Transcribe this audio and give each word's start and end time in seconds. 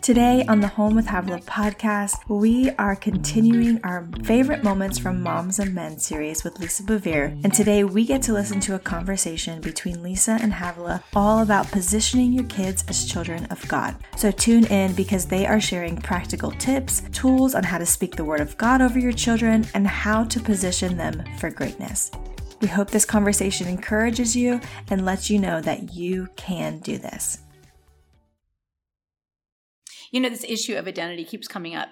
Today 0.00 0.44
on 0.48 0.60
the 0.60 0.68
Home 0.68 0.94
with 0.94 1.06
Havilah 1.06 1.44
podcast, 1.44 2.16
we 2.28 2.70
are 2.72 2.94
continuing 2.94 3.80
our 3.84 4.06
favorite 4.22 4.62
moments 4.62 4.98
from 4.98 5.22
Moms 5.22 5.58
and 5.58 5.74
Men 5.74 5.98
series 5.98 6.44
with 6.44 6.58
Lisa 6.60 6.82
Bevere. 6.82 7.42
And 7.42 7.52
today 7.52 7.84
we 7.84 8.04
get 8.04 8.20
to 8.22 8.32
listen 8.32 8.60
to 8.60 8.74
a 8.74 8.78
conversation 8.78 9.60
between 9.62 10.02
Lisa 10.02 10.38
and 10.40 10.52
Havilah 10.52 11.02
all 11.14 11.40
about 11.40 11.70
positioning 11.70 12.32
your 12.32 12.44
kids 12.44 12.84
as 12.88 13.06
children 13.06 13.46
of 13.46 13.66
God. 13.66 13.96
So 14.16 14.30
tune 14.30 14.66
in 14.66 14.94
because 14.94 15.26
they 15.26 15.46
are 15.46 15.60
sharing 15.60 15.96
practical 15.96 16.50
tips, 16.52 17.02
tools 17.12 17.54
on 17.54 17.64
how 17.64 17.78
to 17.78 17.86
speak 17.86 18.16
the 18.16 18.24
word 18.24 18.40
of 18.40 18.56
God 18.58 18.82
over 18.82 18.98
your 18.98 19.12
children, 19.12 19.66
and 19.74 19.86
how 19.86 20.24
to 20.24 20.40
position 20.40 20.96
them 20.96 21.22
for 21.38 21.50
greatness. 21.50 22.10
We 22.64 22.70
hope 22.70 22.90
this 22.90 23.04
conversation 23.04 23.68
encourages 23.68 24.34
you 24.34 24.60
and 24.90 25.04
lets 25.04 25.30
you 25.30 25.38
know 25.38 25.60
that 25.60 25.94
you 25.94 26.30
can 26.34 26.78
do 26.78 26.98
this 26.98 27.38
you 30.14 30.20
know, 30.20 30.28
this 30.28 30.44
issue 30.44 30.76
of 30.76 30.86
identity 30.86 31.24
keeps 31.24 31.48
coming 31.48 31.74
up. 31.74 31.88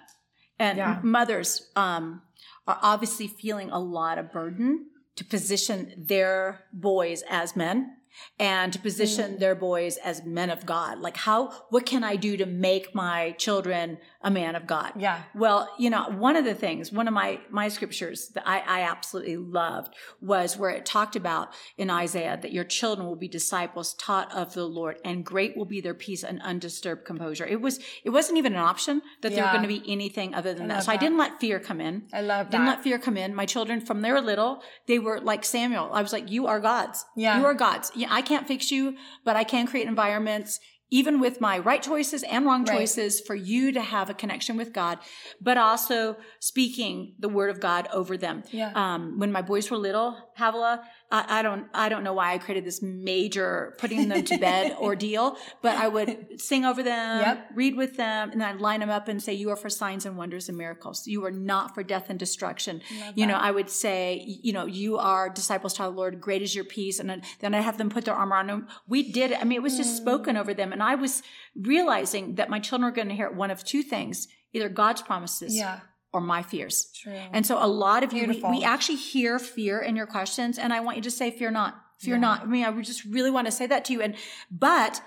And 0.57 0.79
yeah. 0.79 1.01
mothers 1.03 1.71
um, 1.75 2.23
are 2.69 2.79
obviously 2.81 3.27
feeling 3.27 3.69
a 3.73 3.81
lot 3.81 4.17
of 4.17 4.31
burden 4.31 4.87
to 5.17 5.25
position 5.25 5.93
their 5.99 6.61
boys 6.73 7.25
as 7.29 7.57
men 7.57 7.97
and 8.39 8.73
to 8.73 8.79
position 8.79 9.33
mm. 9.33 9.39
their 9.41 9.57
boys 9.57 9.97
as 9.97 10.25
men 10.25 10.51
of 10.51 10.65
God. 10.65 11.01
Like 11.01 11.17
how, 11.17 11.51
what 11.71 11.85
can 11.85 12.05
I 12.05 12.15
do 12.15 12.37
to 12.37 12.47
make 12.47 12.95
my 12.95 13.33
children 13.33 13.99
a 14.23 14.31
man 14.31 14.55
of 14.55 14.67
God? 14.67 14.93
Yeah. 14.97 15.23
Well, 15.35 15.69
you 15.79 15.91
know, 15.91 16.05
one 16.11 16.37
of 16.37 16.45
the 16.45 16.55
things, 16.55 16.93
one 16.93 17.09
of 17.09 17.15
my, 17.15 17.41
my 17.51 17.69
scriptures 17.69 18.29
that 18.35 18.47
I, 18.47 18.61
I 18.61 18.81
absolutely 18.83 19.37
loved 19.37 19.95
was 20.21 20.57
where 20.57 20.71
it 20.71 20.87
talked 20.87 21.17
about 21.17 21.49
in 21.77 21.91
Isaiah 21.91 22.39
that 22.41 22.53
your 22.53 22.65
children 22.65 23.07
will 23.07 23.17
be 23.17 23.29
disciples 23.29 23.95
taught 23.95 24.33
of 24.35 24.55
the 24.55 24.65
Lord 24.65 24.97
and 25.05 25.25
great 25.25 25.57
will 25.57 25.65
be 25.65 25.81
their 25.81 25.95
peace 25.95 26.23
and 26.23 26.41
undisturbed 26.43 27.05
composure. 27.05 27.47
It 27.47 27.61
was, 27.61 27.81
it 28.05 28.11
wasn't 28.11 28.39
even 28.39 28.53
an 28.55 28.61
option 28.61 29.03
that 29.23 29.33
yeah. 29.33 29.37
there 29.37 29.45
were 29.47 29.53
going 29.59 29.63
to 29.63 29.81
be 29.81 29.93
anything 29.93 30.35
other 30.35 30.55
than 30.55 30.69
that. 30.69 30.85
So 30.85 30.87
that. 30.87 30.93
I 30.93 30.97
didn't 30.99 31.19
let 31.19 31.41
fear 31.41 31.59
come 31.59 31.81
in. 31.81 32.05
I 32.13 32.21
love 32.21 32.47
that. 32.47 32.51
Didn't 32.53 32.67
let 32.67 32.83
fear 32.83 32.99
come 32.99 33.17
in. 33.17 33.35
My 33.35 33.47
children 33.47 33.81
from 33.81 34.03
they 34.03 34.13
were 34.13 34.21
little, 34.21 34.63
they 34.87 34.99
were 34.99 35.21
like 35.21 35.45
Samuel. 35.45 35.91
I 35.93 36.03
was 36.03 36.13
like, 36.13 36.31
you 36.31 36.47
are 36.47 36.61
God's. 36.61 37.05
Yeah. 37.17 37.39
You 37.39 37.47
are 37.47 37.55
God's. 37.55 37.91
I 38.09 38.23
can't 38.23 38.47
fix 38.47 38.71
you, 38.71 38.97
but 39.25 39.37
I 39.37 39.45
can 39.45 39.67
create 39.67 39.89
environments 39.89 40.61
even 40.93 41.19
with 41.19 41.41
my 41.41 41.59
right 41.59 41.83
choices 41.83 42.23
and 42.23 42.45
wrong 42.45 42.67
choices 42.67 43.21
right. 43.21 43.27
for 43.27 43.35
you 43.35 43.73
to 43.73 43.81
have 43.81 44.11
a 44.11 44.15
connection 44.15 44.59
with 44.59 44.75
God, 44.75 44.99
but 45.41 45.57
also 45.57 46.19
speaking 46.39 47.15
the 47.19 47.31
word 47.31 47.49
of 47.49 47.61
God 47.61 47.89
over 47.95 48.19
them. 48.19 48.45
Yeah. 48.51 48.73
Um, 48.75 49.19
when 49.19 49.33
my 49.33 49.41
boys 49.41 49.71
were 49.71 49.79
little, 49.79 50.19
Havilah, 50.37 50.85
I, 51.13 51.41
I, 51.41 51.43
don't, 51.43 51.67
I 51.75 51.91
don't 51.91 52.03
know 52.03 52.15
why 52.15 52.33
I 52.33 52.39
created 52.39 52.65
this 52.65 52.81
major 52.81 53.75
putting 53.79 54.09
them 54.09 54.25
to 54.25 54.39
bed 54.39 54.77
ordeal, 54.81 55.37
but 55.61 55.77
I 55.77 55.87
would 55.87 56.41
sing 56.41 56.65
over 56.65 56.83
them, 56.83 57.21
yep. 57.21 57.51
read 57.55 57.77
with 57.77 57.99
them, 57.99 58.31
and 58.31 58.41
then 58.41 58.49
I'd 58.49 58.61
line 58.61 58.81
them 58.81 58.89
up 58.89 59.09
and 59.09 59.23
say, 59.23 59.35
you 59.35 59.51
are 59.51 59.57
for 59.57 59.69
signs 59.69 60.07
and 60.07 60.17
wonders 60.17 60.49
and 60.49 60.57
miracles. 60.57 61.07
You 61.07 61.25
are 61.27 61.31
not 61.31 61.75
for 61.75 61.83
death 61.83 62.07
and 62.09 62.19
destruction. 62.19 62.81
You 63.15 63.27
know, 63.27 63.37
I 63.37 63.51
would 63.51 63.69
say, 63.69 64.25
you 64.25 64.55
know, 64.55 64.65
you 64.65 64.97
are 64.97 65.29
disciples 65.29 65.75
to 65.75 65.83
the 65.83 65.91
Lord. 65.91 66.21
Great 66.21 66.41
is 66.41 66.55
your 66.55 66.65
peace. 66.65 66.99
And 66.99 67.23
then 67.41 67.55
I 67.55 67.61
have 67.61 67.77
them 67.77 67.91
put 67.91 68.07
their 68.07 68.15
armor 68.15 68.37
on 68.37 68.47
them. 68.47 68.69
We 68.89 69.13
did 69.13 69.33
it. 69.33 69.39
I 69.41 69.45
mean, 69.45 69.57
it 69.57 69.63
was 69.63 69.77
just 69.77 69.95
mm. 69.95 69.99
spoken 69.99 70.39
over 70.39 70.55
them. 70.55 70.73
And 70.73 70.83
I 70.83 70.95
was 70.95 71.23
realizing 71.55 72.37
that 72.37 72.49
my 72.49 72.59
children 72.59 72.91
were 72.91 72.95
going 72.95 73.11
to 73.11 73.15
hear 73.15 73.31
one 73.31 73.51
of 73.51 73.63
two 73.65 73.83
things, 73.83 74.29
either 74.55 74.71
God's 74.71 75.03
promises 75.03 75.55
yeah 75.55 75.81
or 76.13 76.21
my 76.21 76.43
fears. 76.43 76.91
True. 76.95 77.19
And 77.33 77.47
so 77.47 77.63
a 77.63 77.67
lot 77.67 78.03
of 78.03 78.13
you, 78.13 78.27
we, 78.27 78.43
we, 78.43 78.65
actually 78.65 78.97
hear 78.97 79.39
fear 79.39 79.79
in 79.79 79.97
your 79.97 80.07
questions. 80.07 80.59
And 80.59 80.73
I 80.73 80.81
want 80.81 80.97
you 80.97 81.03
to 81.05 81.11
say, 81.11 81.31
fear 81.31 81.51
not, 81.51 81.83
fear 81.99 82.15
yeah. 82.15 82.21
not. 82.21 82.43
I 82.43 82.45
mean, 82.45 82.65
I 82.65 82.81
just 82.83 83.05
really 83.05 83.31
want 83.31 83.47
to 83.47 83.53
say 83.53 83.67
that 83.67 83.85
to 83.87 83.93
you. 83.93 84.03
And, 84.03 84.15
but 84.51 85.01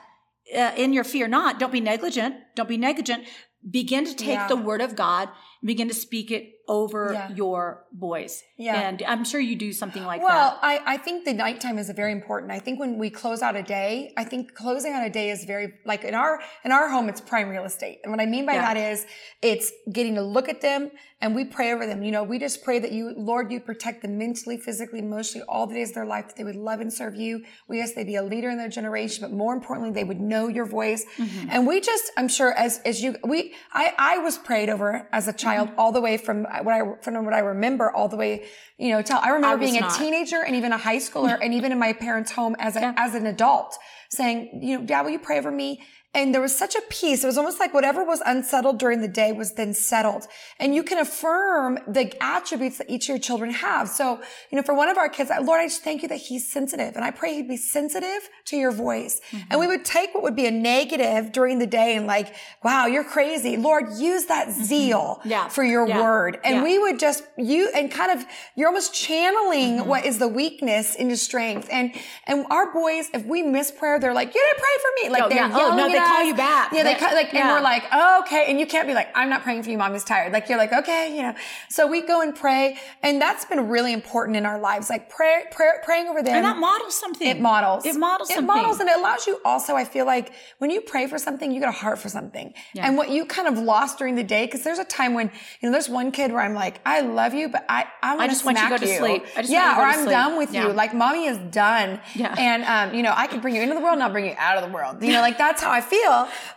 uh, 0.56 0.72
in 0.76 0.94
your 0.94 1.04
fear 1.04 1.28
not, 1.28 1.60
don't 1.60 1.72
be 1.72 1.82
negligent. 1.82 2.36
Don't 2.56 2.70
be 2.70 2.78
negligent. 2.78 3.26
Begin 3.70 4.06
to 4.06 4.16
take 4.16 4.36
yeah. 4.36 4.48
the 4.48 4.56
word 4.56 4.82
of 4.82 4.96
God 4.96 5.30
begin 5.66 5.88
to 5.88 5.94
speak 5.94 6.32
it 6.32 6.52
over 6.68 7.12
yeah. 7.14 7.32
your 7.34 7.86
boys. 7.92 8.44
Yeah. 8.58 8.88
And 8.88 9.04
I'm 9.08 9.24
sure 9.24 9.40
you 9.40 9.56
do 9.56 9.72
something 9.72 10.04
like 10.04 10.22
well, 10.22 10.30
that. 10.30 10.62
Well, 10.62 10.82
I, 10.88 10.96
I 10.96 10.98
think 10.98 11.26
the 11.26 11.34
nighttime 11.34 11.78
is 11.78 11.90
very 11.92 12.12
important. 12.12 12.52
I 12.52 12.60
think 12.60 12.80
when 12.80 12.98
we 12.98 13.12
close 13.12 13.44
out 13.44 13.56
a 13.56 13.62
day, 13.62 14.14
I 14.18 14.24
think 14.24 14.56
closing 14.56 14.94
out 14.94 15.06
a 15.06 15.10
day 15.10 15.30
is 15.30 15.46
very, 15.46 15.74
like 15.86 16.04
in 16.04 16.16
our, 16.16 16.40
in 16.64 16.72
our 16.72 16.90
home, 16.90 17.08
it's 17.08 17.22
prime 17.22 17.50
real 17.50 17.66
estate. 17.66 18.00
And 18.04 18.12
what 18.12 18.20
I 18.20 18.26
mean 18.26 18.46
by 18.48 18.54
yeah. 18.54 18.74
that 18.74 18.78
is 18.78 19.06
it's 19.44 19.72
getting 19.92 20.16
to 20.16 20.24
look 20.24 20.50
at 20.50 20.62
them 20.62 20.90
and 21.22 21.36
we 21.36 21.46
pray 21.46 21.72
over 21.72 21.86
them. 21.86 22.02
You 22.02 22.12
know, 22.12 22.24
we 22.24 22.40
just 22.40 22.64
pray 22.64 22.80
that 22.80 22.92
you, 22.92 23.14
Lord, 23.16 23.52
you 23.52 23.60
protect 23.60 24.02
them 24.02 24.18
mentally, 24.18 24.58
physically, 24.58 25.00
emotionally, 25.00 25.46
all 25.48 25.68
the 25.68 25.76
days 25.76 25.90
of 25.90 25.96
their 25.96 26.06
life, 26.06 26.28
that 26.28 26.36
they 26.36 26.44
would 26.44 26.56
love 26.56 26.80
and 26.80 26.92
serve 26.92 27.16
you. 27.16 27.44
We 27.68 27.80
ask 27.80 27.94
they 27.94 28.04
be 28.04 28.16
a 28.16 28.24
leader 28.24 28.50
in 28.50 28.58
their 28.58 28.70
generation, 28.70 29.22
but 29.22 29.32
more 29.32 29.54
importantly, 29.54 29.94
they 29.94 30.04
would 30.04 30.20
know 30.20 30.48
your 30.48 30.66
voice. 30.66 31.06
Mm-hmm. 31.18 31.50
And 31.52 31.68
we 31.68 31.80
just, 31.80 32.12
I'm 32.18 32.28
sure 32.28 32.52
as, 32.54 32.80
as 32.86 33.04
you, 33.04 33.18
we, 33.24 33.54
I, 33.72 33.94
I 34.00 34.18
was 34.18 34.40
prayed 34.40 34.70
over 34.70 35.08
as 35.12 35.28
a 35.28 35.34
child 35.34 35.55
mm-hmm. 35.64 35.80
all 35.80 35.92
the 35.92 36.02
way 36.02 36.18
from 36.18 36.44
what 36.44 36.68
I, 36.68 36.82
from 37.02 37.26
what 37.26 37.34
I 37.34 37.40
remember 37.40 37.92
all 37.92 38.08
the 38.08 38.18
way, 38.18 38.46
you 38.78 38.90
know, 38.90 39.02
till 39.02 39.18
I 39.18 39.30
remember 39.30 39.64
I 39.64 39.66
being 39.66 39.80
not. 39.80 39.96
a 39.96 40.00
teenager 40.00 40.44
and 40.44 40.56
even 40.56 40.72
a 40.72 40.78
high 40.78 40.98
schooler 40.98 41.38
and 41.42 41.54
even 41.54 41.72
in 41.72 41.80
my 41.80 41.94
parents' 41.94 42.32
home 42.32 42.56
as 42.60 42.76
a, 42.76 42.82
yeah. 42.82 42.94
as 42.98 43.16
an 43.16 43.26
adult 43.26 43.78
saying, 44.10 44.60
you 44.62 44.80
know, 44.80 44.86
dad, 44.86 45.02
will 45.04 45.12
you 45.12 45.20
pray 45.20 45.42
for 45.42 45.52
me? 45.52 45.82
And 46.16 46.34
there 46.34 46.42
was 46.42 46.58
such 46.58 46.76
a 46.76 46.82
peace. 46.90 47.24
It 47.24 47.28
was 47.28 47.38
almost 47.38 47.60
like 47.60 47.74
whatever 47.74 48.04
was 48.04 48.22
unsettled 48.26 48.80
during 48.80 49.02
the 49.02 49.08
day 49.10 49.34
was 49.34 49.54
then 49.54 49.74
settled. 49.74 50.28
And 50.60 50.74
you 50.74 50.82
can 50.82 50.98
affirm 50.98 51.78
the 51.88 52.12
attributes 52.24 52.78
that 52.78 52.90
each 52.90 53.04
of 53.06 53.10
your 53.10 53.20
children 53.20 53.52
have. 53.52 53.90
So, 53.90 54.22
you 54.50 54.56
know, 54.56 54.64
for 54.64 54.74
one 54.74 54.88
of 54.88 54.98
our 54.98 55.10
kids, 55.10 55.30
Lord, 55.44 55.60
I 55.60 55.66
just 55.66 55.84
thank 55.84 56.02
you 56.04 56.08
that 56.08 56.16
he's 56.16 56.50
sensitive. 56.50 56.96
And 56.96 57.04
I 57.04 57.12
pray 57.12 57.34
he'd 57.34 57.50
be 57.50 57.58
sensitive 57.58 58.30
to 58.46 58.56
your 58.56 58.72
voice. 58.72 59.20
Mm-hmm. 59.32 59.48
And 59.52 59.60
we 59.60 59.68
would 59.68 59.84
take 59.84 60.14
what 60.14 60.24
would 60.24 60.38
be 60.38 60.46
a 60.46 60.52
negative 60.52 61.34
during 61.34 61.60
the 61.60 61.68
day 61.68 61.98
and 61.98 62.08
like, 62.08 62.34
wow, 62.64 62.86
you're 62.86 63.04
crazy. 63.04 63.58
Lord, 63.58 63.86
use 63.98 64.26
that 64.28 64.48
mm-hmm. 64.48 64.64
zeal 64.64 65.22
yeah. 65.26 65.50
for 65.50 65.66
your 65.66 65.86
yeah. 65.86 66.02
word. 66.02 66.40
And 66.46 66.56
yeah. 66.56 66.64
we 66.64 66.80
would 66.80 66.98
just, 66.98 67.24
you, 67.38 67.70
and 67.76 67.92
kind 67.92 68.18
of, 68.18 68.26
you're 68.56 68.70
almost 68.70 68.94
channeling 68.94 69.80
mm-hmm. 69.80 69.90
what 69.90 70.06
is 70.06 70.18
the 70.18 70.30
weakness 70.30 70.96
into 70.96 71.18
strength. 71.18 71.68
And, 71.70 71.94
and 72.26 72.46
our 72.50 72.72
boys, 72.72 73.10
if 73.14 73.26
we 73.26 73.44
miss 73.44 73.70
prayer, 73.70 74.00
they're 74.00 74.14
like, 74.14 74.34
you 74.34 74.42
didn't 74.42 74.60
pray 74.60 74.78
for 74.82 75.04
me. 75.04 75.10
Like 75.10 75.24
oh, 75.24 75.30
they're 75.30 75.50
yelling 75.50 75.80
oh, 75.80 75.88
no, 75.88 76.05
call 76.06 76.24
you 76.24 76.36
back. 76.36 76.72
Yeah, 76.72 76.84
they 76.84 76.96
call, 76.96 77.14
like, 77.14 77.34
yeah. 77.34 77.42
and 77.42 77.50
we're 77.50 77.62
like, 77.62 77.84
oh, 77.92 78.22
okay. 78.24 78.46
And 78.48 78.60
you 78.60 78.66
can't 78.66 78.88
be 78.88 78.94
like, 78.94 79.10
I'm 79.16 79.30
not 79.30 79.44
praying 79.44 79.64
for 79.64 79.70
you. 79.70 79.78
Mommy's 79.78 80.04
tired. 80.04 80.32
Like, 80.34 80.50
you're 80.50 80.58
like, 80.58 80.74
okay, 80.74 81.16
you 81.16 81.22
know. 81.22 81.36
So 81.70 81.88
we 81.88 82.02
go 82.02 82.22
and 82.22 82.36
pray. 82.36 82.78
And 83.04 83.22
that's 83.22 83.46
been 83.46 83.68
really 83.70 83.94
important 83.94 84.38
in 84.38 84.46
our 84.46 84.60
lives. 84.60 84.90
Like 84.90 85.10
prayer, 85.10 85.46
prayer, 85.52 85.82
praying 85.84 86.08
over 86.08 86.22
them. 86.22 86.36
And 86.36 86.46
that 86.46 86.58
models 86.58 86.96
something. 86.96 87.28
It 87.28 87.40
models. 87.40 87.86
It 87.86 87.96
models 87.96 88.30
it 88.30 88.36
something. 88.36 88.56
It 88.56 88.62
models 88.62 88.80
and 88.80 88.90
it 88.90 88.98
allows 88.98 89.28
you 89.28 89.40
also, 89.46 89.76
I 89.76 89.86
feel 89.86 90.06
like 90.06 90.32
when 90.60 90.70
you 90.70 90.82
pray 90.82 91.08
for 91.08 91.18
something, 91.18 91.52
you 91.52 91.60
get 91.60 91.70
a 91.70 91.74
heart 91.74 92.00
for 92.00 92.10
something. 92.10 92.54
Yeah. 92.74 92.88
And 92.88 92.98
what 92.98 93.10
you 93.10 93.26
kind 93.26 93.48
of 93.48 93.58
lost 93.58 93.98
during 93.98 94.16
the 94.16 94.24
day, 94.24 94.48
cause 94.48 94.64
there's 94.64 94.80
a 94.80 94.86
time 94.86 95.14
when, 95.14 95.32
you 95.60 95.70
know, 95.70 95.72
there's 95.72 95.90
one 95.90 96.12
kid 96.12 96.32
where 96.32 96.42
I'm 96.42 96.54
like, 96.54 96.82
I 96.86 97.02
love 97.02 97.34
you, 97.34 97.50
but 97.50 97.66
I, 97.70 97.86
I'm 98.02 98.20
I 98.20 98.28
just 98.28 98.46
want 98.46 98.58
you 98.58 98.64
to 98.64 98.70
go 98.70 98.76
you. 98.76 98.92
to 98.92 98.98
sleep. 98.98 99.26
I 99.36 99.42
just 99.42 99.52
yeah, 99.52 99.80
or 99.80 99.84
I'm 99.84 100.00
sleep. 100.00 100.10
done 100.10 100.38
with 100.38 100.54
yeah. 100.54 100.68
you. 100.68 100.74
Like 100.74 100.94
mommy 100.94 101.26
is 101.26 101.38
done. 101.52 102.00
Yeah. 102.14 102.36
And, 102.38 102.64
um, 102.64 102.96
you 102.96 103.04
know, 103.04 103.14
I 103.16 103.28
can 103.28 103.42
bring 103.42 103.56
you 103.56 103.62
into 103.62 103.76
the 103.76 103.82
world 103.82 103.94
and 103.94 104.04
I'll 104.04 104.12
bring 104.12 104.26
you 104.26 104.36
out 104.38 104.58
of 104.58 104.68
the 104.68 104.74
world. 104.74 105.02
You 105.02 105.14
know, 105.14 105.22
like 105.22 105.38
that's 105.38 105.62
how 105.62 105.72
I 105.72 105.82
feel. 105.82 105.95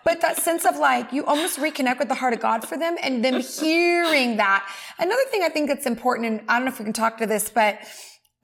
But 0.04 0.21
that 0.21 0.37
sense 0.38 0.65
of 0.65 0.76
like, 0.76 1.12
you 1.12 1.25
almost 1.25 1.59
reconnect 1.59 1.99
with 1.99 2.09
the 2.09 2.15
heart 2.15 2.32
of 2.32 2.41
God 2.41 2.66
for 2.66 2.76
them 2.76 2.97
and 3.03 3.25
them 3.25 3.41
hearing 3.60 4.37
that. 4.37 4.69
Another 4.99 5.22
thing 5.31 5.43
I 5.43 5.49
think 5.49 5.69
that's 5.69 5.87
important, 5.87 6.26
and 6.26 6.41
I 6.49 6.56
don't 6.56 6.65
know 6.65 6.72
if 6.72 6.78
we 6.78 6.84
can 6.84 6.93
talk 6.93 7.19
to 7.19 7.26
this, 7.26 7.50
but 7.50 7.78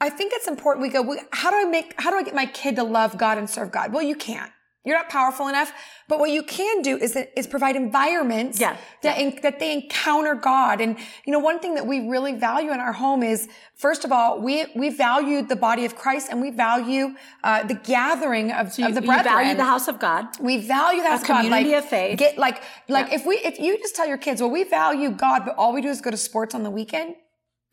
I 0.01 0.11
think 0.11 0.33
it's 0.35 0.49
important. 0.49 0.83
We 0.83 0.91
go, 0.91 1.17
how 1.33 1.51
do 1.51 1.57
I 1.57 1.65
make, 1.65 1.95
how 2.01 2.11
do 2.11 2.17
I 2.17 2.23
get 2.23 2.35
my 2.35 2.47
kid 2.47 2.77
to 2.77 2.85
love 2.85 3.17
God 3.17 3.39
and 3.39 3.49
serve 3.49 3.71
God? 3.71 3.93
Well, 3.93 4.03
you 4.03 4.17
can't. 4.17 4.51
You're 4.85 4.97
not 4.97 5.09
powerful 5.09 5.49
enough. 5.49 5.73
But 6.09 6.19
what 6.19 6.31
you 6.31 6.43
can 6.43 6.83
do 6.83 6.99
is, 6.99 7.17
is 7.35 7.47
provide 7.47 7.75
environments 7.75 8.61
yeah. 8.61 8.77
that, 9.03 9.19
yeah. 9.19 9.25
In, 9.25 9.39
that 9.43 9.59
they 9.59 9.73
encounter 9.73 10.35
God. 10.35 10.83
And, 10.83 10.99
you 11.25 11.33
know, 11.33 11.39
one 11.39 11.59
thing 11.59 11.75
that 11.77 11.87
we 11.87 12.07
really 12.07 12.35
value 12.35 12.71
in 12.71 12.81
our 12.81 12.93
home 12.93 13.23
is, 13.23 13.49
first 13.75 14.05
of 14.05 14.13
all, 14.13 14.41
we, 14.41 14.67
we 14.77 14.91
value 14.91 15.41
the 15.41 15.57
body 15.57 15.87
of 15.87 15.97
Christ 15.97 16.29
and 16.31 16.43
we 16.43 16.51
value, 16.51 17.15
uh, 17.43 17.63
the 17.63 17.75
gathering 17.75 18.53
of, 18.53 18.73
so 18.73 18.83
you, 18.83 18.89
of 18.89 18.95
the 18.95 19.01
brethren. 19.01 19.33
You 19.33 19.41
value 19.41 19.57
the 19.57 19.65
house 19.65 19.89
of 19.89 19.99
God. 19.99 20.27
We 20.39 20.59
value 20.59 21.03
the 21.03 21.09
house 21.09 21.23
of 21.23 21.29
God. 21.29 21.43
community 21.43 21.73
like, 21.73 21.85
of 21.85 21.89
faith. 21.89 22.19
Get 22.19 22.37
like, 22.37 22.63
like 22.89 23.09
yeah. 23.09 23.15
if 23.15 23.27
we, 23.27 23.37
if 23.37 23.59
you 23.59 23.79
just 23.79 23.97
tell 23.97 24.07
your 24.07 24.19
kids, 24.19 24.43
well, 24.43 24.51
we 24.51 24.65
value 24.65 25.11
God, 25.11 25.47
but 25.47 25.57
all 25.57 25.73
we 25.73 25.81
do 25.81 25.89
is 25.89 26.03
go 26.03 26.11
to 26.11 26.17
sports 26.19 26.55
on 26.55 26.63
the 26.63 26.71
weekend 26.71 27.15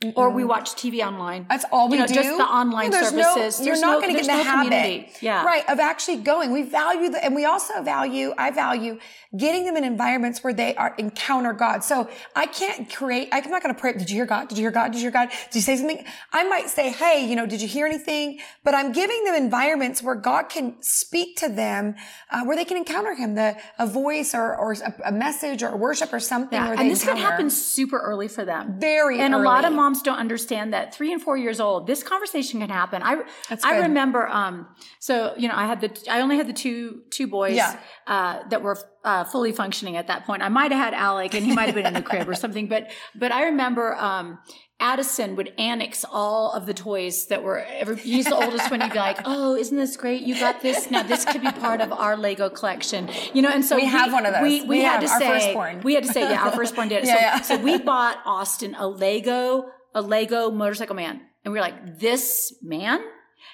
Mm-mm. 0.01 0.13
Or 0.15 0.31
we 0.31 0.43
watch 0.43 0.71
TV 0.71 1.05
online. 1.05 1.45
That's 1.47 1.63
all 1.71 1.87
we 1.87 1.97
you 1.97 2.01
know, 2.01 2.07
do. 2.07 2.13
Just 2.15 2.37
the 2.37 2.43
online 2.43 2.91
yeah, 2.91 3.03
services. 3.03 3.59
No, 3.59 3.65
you're 3.67 3.79
not 3.79 3.91
no, 3.91 4.01
going 4.01 4.15
to 4.15 4.19
get 4.19 4.25
the 4.25 4.35
no 4.35 4.43
habit, 4.43 4.71
community. 4.71 5.11
yeah, 5.21 5.45
right, 5.45 5.63
of 5.69 5.79
actually 5.79 6.17
going. 6.17 6.51
We 6.51 6.63
value 6.63 7.09
the, 7.09 7.23
and 7.23 7.35
we 7.35 7.45
also 7.45 7.83
value. 7.83 8.33
I 8.35 8.49
value 8.49 8.97
getting 9.37 9.63
them 9.63 9.77
in 9.77 9.83
environments 9.83 10.43
where 10.43 10.53
they 10.53 10.73
are 10.75 10.95
encounter 10.97 11.53
God. 11.53 11.83
So 11.83 12.09
I 12.35 12.47
can't 12.47 12.91
create. 12.91 13.29
I'm 13.31 13.47
not 13.51 13.61
going 13.61 13.75
to 13.75 13.79
pray. 13.79 13.93
Did 13.93 14.09
you 14.09 14.15
hear 14.15 14.25
God? 14.25 14.47
Did 14.47 14.57
you 14.57 14.63
hear 14.63 14.71
God? 14.71 14.91
Did 14.91 14.95
you 14.95 15.01
hear 15.03 15.11
God? 15.11 15.29
Did 15.29 15.55
you 15.55 15.61
say 15.61 15.77
something? 15.77 16.03
I 16.33 16.45
might 16.45 16.69
say, 16.69 16.89
Hey, 16.89 17.23
you 17.29 17.35
know, 17.35 17.45
did 17.45 17.61
you 17.61 17.67
hear 17.67 17.85
anything? 17.85 18.39
But 18.63 18.73
I'm 18.73 18.91
giving 18.91 19.23
them 19.23 19.35
environments 19.35 20.01
where 20.01 20.15
God 20.15 20.49
can 20.49 20.81
speak 20.81 21.37
to 21.37 21.47
them, 21.47 21.93
uh, 22.31 22.43
where 22.43 22.55
they 22.55 22.65
can 22.65 22.77
encounter 22.77 23.13
Him, 23.13 23.35
the 23.35 23.55
a 23.77 23.85
voice 23.85 24.33
or 24.33 24.57
or 24.57 24.73
a, 24.73 24.93
a 25.05 25.11
message 25.11 25.61
or 25.61 25.77
worship 25.77 26.11
or 26.11 26.19
something. 26.19 26.57
Yeah, 26.57 26.75
and 26.75 26.89
this 26.89 27.03
encounter. 27.03 27.21
can 27.21 27.29
happen 27.29 27.49
super 27.51 27.99
early 27.99 28.27
for 28.27 28.45
them. 28.45 28.79
Very, 28.79 29.19
and 29.19 29.35
early. 29.35 29.43
a 29.43 29.45
lot 29.45 29.63
of 29.63 29.73
moms 29.73 29.90
moms 29.91 30.01
don't 30.03 30.17
understand 30.17 30.73
that 30.73 30.93
three 30.95 31.11
and 31.11 31.21
four 31.21 31.37
years 31.37 31.59
old, 31.59 31.87
this 31.87 32.03
conversation 32.03 32.59
can 32.59 32.69
happen. 32.69 33.01
I 33.03 33.23
I 33.63 33.79
remember, 33.79 34.27
um, 34.27 34.67
so 34.99 35.33
you 35.37 35.47
know, 35.47 35.55
I 35.55 35.65
had 35.65 35.81
the 35.81 35.91
I 36.09 36.21
only 36.21 36.37
had 36.37 36.47
the 36.47 36.53
two 36.53 37.01
two 37.09 37.27
boys 37.27 37.55
Yeah. 37.55 37.77
uh, 38.07 38.39
that 38.49 38.61
were 38.61 38.77
uh, 39.03 39.23
fully 39.25 39.51
functioning 39.51 39.97
at 39.97 40.07
that 40.07 40.25
point. 40.25 40.41
I 40.43 40.49
might 40.49 40.71
have 40.71 40.79
had 40.79 40.93
Alec, 40.93 41.33
and 41.33 41.45
he 41.45 41.53
might 41.55 41.65
have 41.65 41.75
been 41.75 41.85
in 41.87 41.93
the 41.93 42.01
crib 42.01 42.29
or 42.29 42.35
something. 42.43 42.67
But 42.67 42.91
but 43.15 43.31
I 43.31 43.45
remember 43.45 43.95
um, 43.95 44.39
Addison 44.79 45.35
would 45.35 45.53
annex 45.59 46.05
all 46.11 46.51
of 46.51 46.65
the 46.65 46.73
toys 46.73 47.27
that 47.27 47.43
were. 47.43 47.59
Every, 47.59 47.97
he's 47.97 48.25
the 48.25 48.35
oldest 48.35 48.69
one. 48.71 48.81
He'd 48.81 48.93
be 48.93 48.99
like, 48.99 49.19
"Oh, 49.25 49.55
isn't 49.55 49.75
this 49.77 49.97
great? 49.97 50.21
You 50.21 50.39
got 50.39 50.61
this. 50.61 50.89
Now 50.91 51.03
this 51.03 51.25
could 51.25 51.41
be 51.41 51.51
part 51.51 51.81
of 51.81 51.91
our 51.91 52.15
Lego 52.17 52.49
collection." 52.49 53.09
You 53.33 53.41
know, 53.41 53.49
and 53.49 53.63
so 53.65 53.75
We 53.75 53.85
have 53.85 54.11
one 54.13 54.25
of 54.25 54.33
those. 54.33 54.41
We, 54.43 54.61
we, 54.61 54.67
We 54.67 54.81
had 54.81 55.01
have 55.03 55.19
to 55.19 55.25
say 55.25 55.79
we 55.83 55.93
had 55.95 56.03
to 56.03 56.13
say 56.13 56.21
yeah, 56.21 56.43
our 56.45 56.51
firstborn 56.51 56.87
did 56.89 57.03
it. 57.03 57.05
Yeah, 57.11 57.41
so, 57.41 57.53
yeah. 57.55 57.59
so 57.59 57.63
we 57.63 57.77
bought 57.79 58.17
Austin 58.25 58.75
a 58.75 58.87
Lego 58.87 59.65
a 59.93 60.01
Lego 60.01 60.51
motorcycle 60.51 60.95
man, 60.95 61.21
and 61.43 61.53
we 61.53 61.59
were 61.59 61.65
like, 61.65 61.99
"This 61.99 62.55
man 62.61 63.01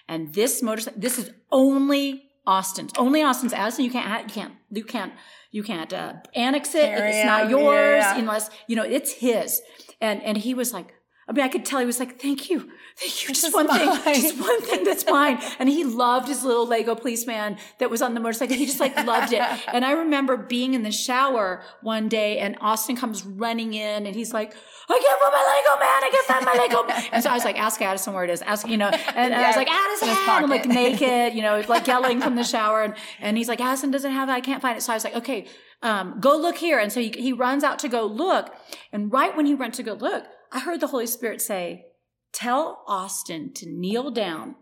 and 0.07 0.33
this 0.33 0.61
motorcycle. 0.61 0.99
This 0.99 1.17
is 1.17 1.31
only 1.51 2.23
Austin's. 2.45 2.91
Only 2.97 3.23
Austin's. 3.23 3.53
Addison, 3.53 3.85
you 3.85 3.91
can't. 3.91 4.23
You 4.27 4.33
can't. 4.33 4.53
You 4.69 4.83
can't. 4.83 5.13
You 5.51 5.63
can't 5.63 5.93
uh, 5.93 6.13
annex 6.35 6.75
it. 6.75 6.85
Carry 6.85 7.09
it's 7.09 7.25
not 7.25 7.49
yours 7.49 8.03
yeah. 8.03 8.17
unless 8.17 8.49
you 8.67 8.75
know 8.75 8.83
it's 8.83 9.13
his." 9.13 9.61
And 10.01 10.21
and 10.23 10.37
he 10.37 10.53
was 10.53 10.73
like. 10.73 10.93
I 11.29 11.33
mean, 11.33 11.43
I 11.43 11.49
could 11.49 11.65
tell 11.65 11.79
he 11.79 11.85
was 11.85 11.99
like, 11.99 12.21
"Thank 12.21 12.49
you, 12.49 12.71
thank 12.95 13.27
you." 13.27 13.33
Just 13.33 13.53
one 13.53 13.67
thing, 13.67 13.89
just 14.21 14.39
one 14.39 14.61
thing 14.61 14.85
that's 14.85 15.05
mine. 15.05 15.39
And 15.59 15.67
he 15.67 15.83
loved 15.83 16.29
his 16.29 16.43
little 16.43 16.65
Lego 16.65 16.95
policeman 16.95 17.57
that 17.79 17.89
was 17.89 18.01
on 18.01 18.13
the 18.13 18.21
motorcycle. 18.21 18.55
He 18.55 18.65
just 18.65 18.79
like 18.79 18.95
loved 19.05 19.33
it. 19.33 19.41
And 19.67 19.83
I 19.83 19.91
remember 19.91 20.37
being 20.37 20.73
in 20.73 20.83
the 20.83 20.91
shower 20.91 21.61
one 21.81 22.07
day, 22.07 22.39
and 22.39 22.57
Austin 22.61 22.95
comes 22.95 23.25
running 23.25 23.73
in, 23.73 24.07
and 24.07 24.15
he's 24.15 24.33
like, 24.33 24.55
"I 24.89 24.99
can't 24.99 25.19
find 25.19 25.33
my 25.33 25.43
Lego 25.53 25.79
man! 25.79 26.03
I 26.03 26.09
can't 26.11 26.25
find 26.25 26.45
my 26.45 26.53
Lego." 26.53 26.83
Man. 26.87 27.03
And 27.11 27.23
so 27.23 27.29
I 27.29 27.33
was 27.33 27.43
like, 27.43 27.59
"Ask 27.59 27.81
Addison 27.81 28.13
where 28.13 28.23
it 28.23 28.29
is." 28.29 28.41
Ask 28.41 28.67
you 28.67 28.77
know, 28.77 28.87
and, 28.87 29.33
and 29.33 29.35
I 29.35 29.47
was 29.47 29.57
like, 29.57 29.69
"Addison," 29.69 30.09
I'm 30.27 30.49
like 30.49 30.65
naked, 30.65 31.35
you 31.35 31.41
know, 31.41 31.61
like 31.67 31.87
yelling 31.87 32.21
from 32.21 32.35
the 32.35 32.43
shower, 32.43 32.83
and 32.83 32.95
and 33.19 33.37
he's 33.37 33.49
like, 33.49 33.59
"Addison 33.59 33.91
doesn't 33.91 34.11
have 34.11 34.29
it. 34.29 34.31
I 34.31 34.41
can't 34.41 34.61
find 34.61 34.77
it." 34.77 34.81
So 34.81 34.93
I 34.93 34.95
was 34.95 35.03
like, 35.03 35.15
"Okay." 35.15 35.47
Um, 35.83 36.19
go 36.19 36.35
look 36.35 36.57
here. 36.57 36.79
And 36.79 36.91
so 36.91 36.99
he, 36.99 37.09
he 37.09 37.31
runs 37.31 37.63
out 37.63 37.77
to 37.79 37.87
go 37.87 38.03
look. 38.03 38.51
And 38.91 39.13
right 39.13 39.37
when 39.37 39.45
he 39.45 39.53
went 39.53 39.75
to 39.75 39.83
go 39.83 39.93
look, 39.93 40.25
I 40.51 40.59
heard 40.59 40.79
the 40.79 40.87
Holy 40.87 41.07
Spirit 41.07 41.41
say, 41.41 41.85
Tell 42.33 42.83
Austin 42.87 43.53
to 43.55 43.69
kneel 43.69 44.11
down 44.11 44.55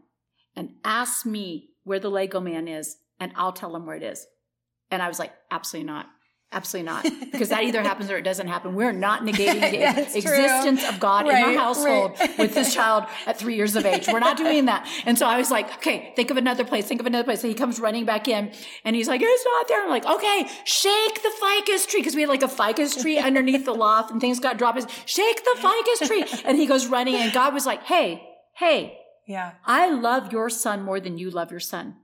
and 0.55 0.75
ask 0.83 1.25
me 1.25 1.69
where 1.83 1.99
the 1.99 2.09
Lego 2.09 2.39
man 2.39 2.67
is, 2.67 2.97
and 3.19 3.31
I'll 3.35 3.53
tell 3.53 3.75
him 3.75 3.85
where 3.85 3.95
it 3.95 4.03
is. 4.03 4.25
And 4.91 5.01
I 5.01 5.07
was 5.07 5.19
like, 5.19 5.33
Absolutely 5.51 5.87
not. 5.87 6.07
Absolutely 6.55 6.89
not. 6.91 7.05
Because 7.35 7.49
that 7.49 7.63
either 7.65 7.81
happens 7.83 8.09
or 8.09 8.15
it 8.17 8.21
doesn't 8.21 8.47
happen. 8.47 8.75
We're 8.75 8.93
not 8.93 9.23
negating 9.23 9.59
the 9.71 9.77
That's 9.79 10.13
true. 10.13 10.19
existence 10.21 10.87
of 10.87 11.01
God 11.01 11.25
in 11.27 11.33
Right, 11.33 11.43
our 11.43 11.53
household 11.53 12.17
right. 12.17 12.37
with 12.37 12.55
this 12.55 12.73
child 12.73 13.03
at 13.27 13.37
three 13.37 13.55
years 13.57 13.75
of 13.75 13.85
age. 13.85 14.07
We're 14.07 14.19
not 14.19 14.37
doing 14.37 14.63
that. 14.65 14.87
And 15.05 15.19
so 15.19 15.25
I 15.27 15.37
was 15.37 15.51
like, 15.51 15.67
okay, 15.79 16.13
think 16.15 16.31
of 16.31 16.37
another 16.37 16.63
place, 16.63 16.85
think 16.87 17.01
of 17.01 17.07
another 17.07 17.25
place. 17.25 17.41
So 17.41 17.49
he 17.49 17.53
comes 17.53 17.77
running 17.81 18.05
back 18.05 18.29
in 18.29 18.53
and 18.85 18.95
he's 18.95 19.09
like, 19.09 19.19
it's 19.21 19.45
not 19.45 19.67
there. 19.67 19.83
I'm 19.83 19.89
like, 19.89 20.05
okay, 20.05 20.47
shake 20.63 21.21
the 21.23 21.31
ficus 21.41 21.85
tree. 21.85 22.01
Cause 22.01 22.15
we 22.15 22.21
had 22.21 22.29
like 22.29 22.41
a 22.43 22.47
ficus 22.47 22.95
tree 23.01 23.17
underneath 23.29 23.65
the 23.65 23.73
loft 23.75 24.11
and 24.11 24.21
things 24.21 24.39
got 24.39 24.57
dropped. 24.57 24.79
Shake 25.05 25.43
the 25.43 25.55
ficus 25.59 26.07
tree. 26.07 26.23
And 26.45 26.57
he 26.57 26.65
goes 26.67 26.87
running 26.87 27.15
and 27.15 27.33
God 27.33 27.53
was 27.53 27.65
like, 27.65 27.83
hey, 27.83 28.23
hey, 28.55 28.97
Yeah, 29.27 29.51
I 29.65 29.91
love 29.91 30.31
your 30.31 30.49
son 30.49 30.83
more 30.83 31.01
than 31.01 31.17
you 31.17 31.29
love 31.31 31.51
your 31.51 31.59
son. 31.59 31.95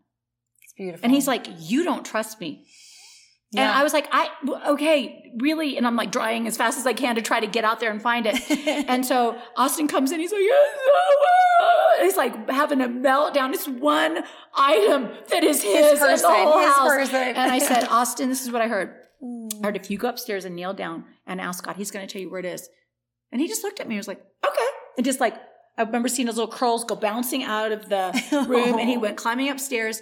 it's 0.64 0.74
beautiful. 0.74 1.06
And 1.06 1.14
he's 1.14 1.28
like, 1.28 1.48
you 1.60 1.86
don't 1.86 2.04
trust 2.06 2.42
me. 2.42 2.66
And 3.58 3.70
I 3.70 3.84
was 3.84 3.92
like, 3.92 4.08
I, 4.12 4.30
okay, 4.70 5.30
really? 5.38 5.78
And 5.78 5.86
I'm 5.86 5.98
like 5.98 6.12
drying 6.12 6.48
as 6.48 6.56
fast 6.56 6.78
as 6.78 6.88
I 6.88 6.94
can 6.94 7.16
to 7.16 7.22
try 7.22 7.42
to 7.42 7.48
get 7.48 7.66
out 7.66 7.82
there 7.82 7.92
and 7.92 8.02
find 8.02 8.26
it. 8.26 8.40
and 8.90 9.06
so 9.06 9.38
Austin 9.58 9.90
comes 9.90 10.12
in, 10.14 10.22
he's 10.22 10.32
like, 10.32 10.42
oh, 10.42 11.98
uh," 12.00 12.04
he's 12.04 12.16
like 12.16 12.50
having 12.50 12.80
a 12.80 12.88
meltdown. 12.88 13.54
It's 13.54 13.68
one 13.68 14.24
item 14.56 15.10
that 15.30 15.44
is 15.44 15.62
his, 15.62 15.94
in 15.94 15.98
person, 16.00 16.30
the 16.30 16.36
whole 16.36 16.60
his 16.60 16.74
house. 16.74 16.88
person. 16.90 17.16
And 17.16 17.52
I 17.52 17.60
said, 17.60 17.84
Austin, 17.90 18.30
this 18.30 18.42
is 18.42 18.52
what 18.52 18.62
I 18.62 18.70
heard. 18.70 18.96
I 19.22 19.66
heard 19.66 19.76
if 19.76 19.92
you 19.92 19.98
go 19.98 20.08
upstairs 20.08 20.46
and 20.46 20.56
kneel 20.56 20.74
down 20.74 21.04
and 21.28 21.42
ask 21.42 21.64
God, 21.64 21.76
he's 21.76 21.92
going 21.92 22.08
to 22.08 22.12
tell 22.12 22.22
you 22.22 22.30
where 22.30 22.40
it 22.40 22.46
is. 22.46 22.70
And 23.34 23.42
he 23.42 23.48
just 23.48 23.64
looked 23.64 23.80
at 23.82 23.88
me 23.88 23.96
and 23.96 24.00
was 24.00 24.08
like, 24.08 24.24
okay. 24.46 24.68
And 24.98 25.06
just 25.06 25.20
like, 25.20 25.36
I 25.78 25.84
remember 25.84 26.08
seeing 26.08 26.28
his 26.28 26.38
little 26.38 26.52
curls 26.52 26.84
go 26.84 26.96
bouncing 26.96 27.44
out 27.44 27.72
of 27.72 27.90
the 27.90 28.46
room 28.48 28.80
and 28.80 28.90
he 28.90 28.98
went 28.98 29.18
climbing 29.18 29.50
upstairs. 29.50 30.02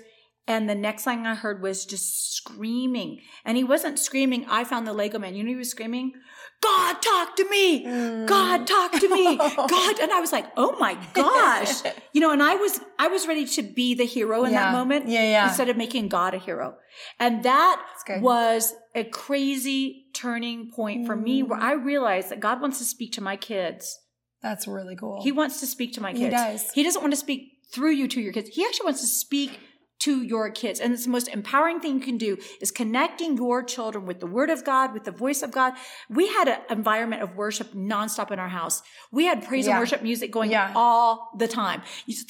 And 0.50 0.68
the 0.68 0.74
next 0.74 1.04
thing 1.04 1.28
I 1.28 1.36
heard 1.36 1.62
was 1.62 1.86
just 1.86 2.34
screaming. 2.34 3.22
And 3.46 3.56
he 3.56 3.64
wasn't 3.64 4.00
screaming, 4.00 4.48
I 4.50 4.64
found 4.64 4.88
the 4.88 4.94
Lego 4.94 5.20
man. 5.20 5.36
You 5.36 5.44
know, 5.44 5.50
he 5.52 5.56
was 5.56 5.70
screaming, 5.70 6.14
God, 6.60 7.02
talk 7.04 7.36
to 7.36 7.48
me. 7.50 7.84
God, 8.26 8.66
talk 8.66 8.94
to 8.94 9.10
me. 9.10 9.38
Mm. 9.38 9.56
God. 9.70 10.00
And 10.00 10.12
I 10.12 10.20
was 10.20 10.32
like, 10.32 10.48
oh 10.58 10.76
my 10.80 10.98
gosh. 11.14 11.84
You 12.12 12.22
know, 12.22 12.32
and 12.32 12.42
I 12.42 12.56
was, 12.56 12.80
I 12.98 13.08
was 13.08 13.28
ready 13.28 13.46
to 13.46 13.62
be 13.62 13.94
the 13.94 14.04
hero 14.04 14.44
in 14.44 14.52
that 14.54 14.72
moment. 14.74 15.08
Yeah, 15.08 15.22
yeah. 15.22 15.48
Instead 15.48 15.70
of 15.70 15.78
making 15.78 16.10
God 16.10 16.34
a 16.34 16.40
hero. 16.40 16.76
And 17.20 17.44
that 17.44 17.86
was 18.20 18.74
a 18.96 19.04
crazy 19.04 20.08
turning 20.14 20.72
point 20.72 21.06
for 21.06 21.16
me 21.16 21.44
where 21.44 21.60
mm. 21.60 21.64
I 21.64 21.74
realized 21.74 22.30
that 22.30 22.40
God 22.40 22.62
wants 22.62 22.80
to 22.80 22.84
speak 22.84 23.14
to 23.14 23.22
my 23.22 23.38
kids. 23.38 24.00
That's 24.42 24.68
really 24.68 24.96
cool. 24.96 25.22
He 25.22 25.32
wants 25.32 25.60
to 25.60 25.68
speak 25.68 25.94
to 25.94 26.02
my 26.02 26.14
kids. 26.14 26.24
He 26.24 26.30
does. 26.32 26.72
He 26.72 26.84
doesn't 26.84 27.02
want 27.02 27.14
to 27.14 27.20
speak 27.20 27.52
through 27.72 27.92
you 27.92 28.08
to 28.08 28.20
your 28.20 28.34
kids. 28.34 28.50
He 28.50 28.66
actually 28.66 28.86
wants 28.86 29.02
to 29.02 29.08
speak 29.08 29.60
to 30.00 30.22
your 30.24 30.50
kids. 30.50 30.80
And 30.80 30.94
it's 30.94 31.04
the 31.04 31.10
most 31.10 31.28
empowering 31.28 31.80
thing 31.80 31.96
you 31.96 32.00
can 32.00 32.18
do 32.18 32.38
is 32.62 32.72
connecting 32.72 33.36
your 33.38 33.62
children 33.64 34.06
with 34.06 34.20
the 34.20 34.28
word 34.28 34.50
of 34.50 34.64
God, 34.64 34.94
with 34.94 35.04
the 35.04 35.12
voice 35.12 35.42
of 35.42 35.52
God. 35.52 35.74
We 36.10 36.28
had 36.28 36.48
an 36.48 36.60
environment 36.70 37.22
of 37.22 37.36
worship 37.36 37.74
nonstop 37.74 38.32
in 38.32 38.40
our 38.40 38.48
house. 38.50 38.82
We 39.12 39.26
had 39.26 39.44
praise 39.46 39.68
and 39.68 39.78
worship 39.78 40.02
music 40.02 40.32
going 40.32 40.52
Yeah. 40.52 40.72
all 40.76 41.32
the 41.38 41.48
time. 41.48 41.82